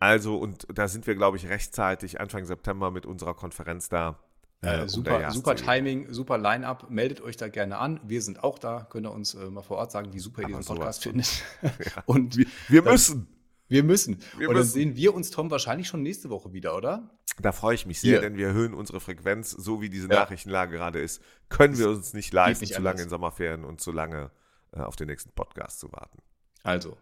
Also, 0.00 0.36
und 0.36 0.66
da 0.74 0.88
sind 0.88 1.06
wir, 1.06 1.14
glaube 1.14 1.36
ich, 1.36 1.48
rechtzeitig 1.48 2.20
Anfang 2.20 2.44
September 2.44 2.90
mit 2.90 3.06
unserer 3.06 3.34
Konferenz 3.34 3.88
da 3.88 4.18
äh, 4.62 4.88
super, 4.88 5.30
super 5.30 5.56
Timing, 5.56 6.12
super 6.12 6.38
Line-up. 6.38 6.90
Meldet 6.90 7.20
euch 7.20 7.36
da 7.36 7.48
gerne 7.48 7.78
an. 7.78 8.00
Wir 8.04 8.22
sind 8.22 8.44
auch 8.44 8.58
da. 8.58 8.86
Könnt 8.90 9.06
ihr 9.06 9.12
uns 9.12 9.34
äh, 9.34 9.50
mal 9.50 9.62
vor 9.62 9.78
Ort 9.78 9.92
sagen, 9.92 10.12
wie 10.12 10.18
super 10.18 10.42
ihr 10.42 10.48
diesen 10.48 10.64
Podcast 10.64 11.02
findet. 11.02 11.42
Ja. 11.62 12.02
Und 12.06 12.36
wir, 12.36 12.46
wir 12.68 12.82
dann, 12.82 12.92
müssen. 12.92 13.26
Wir 13.68 13.84
müssen. 13.84 14.18
Wir 14.36 14.48
und 14.48 14.54
dann 14.54 14.62
müssen. 14.62 14.72
sehen 14.72 14.96
wir 14.96 15.14
uns, 15.14 15.30
Tom, 15.30 15.50
wahrscheinlich 15.50 15.86
schon 15.86 16.02
nächste 16.02 16.28
Woche 16.28 16.52
wieder, 16.52 16.76
oder? 16.76 17.08
Da 17.40 17.52
freue 17.52 17.76
ich 17.76 17.86
mich 17.86 18.00
sehr, 18.00 18.14
Hier. 18.14 18.20
denn 18.20 18.36
wir 18.36 18.48
erhöhen 18.48 18.74
unsere 18.74 18.98
Frequenz, 18.98 19.52
so 19.52 19.80
wie 19.80 19.88
diese 19.88 20.08
ja. 20.08 20.16
Nachrichtenlage 20.16 20.76
gerade 20.76 21.00
ist. 21.00 21.22
Können 21.48 21.78
wir 21.78 21.88
uns 21.88 22.12
nicht 22.12 22.32
leisten, 22.32 22.64
nicht 22.64 22.74
zu 22.74 22.82
lange 22.82 23.00
in 23.00 23.08
Sommerferien 23.08 23.64
und 23.64 23.80
zu 23.80 23.92
lange 23.92 24.32
äh, 24.72 24.80
auf 24.80 24.96
den 24.96 25.06
nächsten 25.06 25.30
Podcast 25.30 25.78
zu 25.78 25.92
warten. 25.92 26.18
Also, 26.64 26.96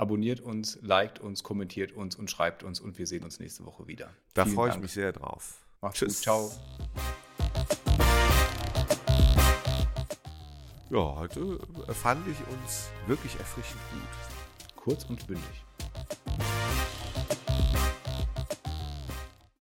Abonniert 0.00 0.40
uns, 0.40 0.78
liked 0.80 1.18
uns, 1.18 1.42
kommentiert 1.42 1.92
uns 1.92 2.16
und 2.16 2.30
schreibt 2.30 2.62
uns 2.62 2.80
und 2.80 2.98
wir 2.98 3.06
sehen 3.06 3.22
uns 3.22 3.38
nächste 3.38 3.66
Woche 3.66 3.86
wieder. 3.86 4.08
Da 4.32 4.46
freue 4.46 4.70
ich 4.70 4.78
mich 4.78 4.92
sehr 4.92 5.12
drauf. 5.12 5.58
Macht's 5.82 5.98
Tschüss. 5.98 6.16
gut. 6.16 6.22
Ciao. 6.22 6.50
Ja, 10.90 11.14
heute 11.16 11.58
fand 11.94 12.26
ich 12.26 12.36
uns 12.52 12.88
wirklich 13.06 13.34
erfrischend 13.38 13.80
gut. 13.92 14.76
Kurz 14.76 15.04
und 15.04 15.26
bündig. 15.26 15.64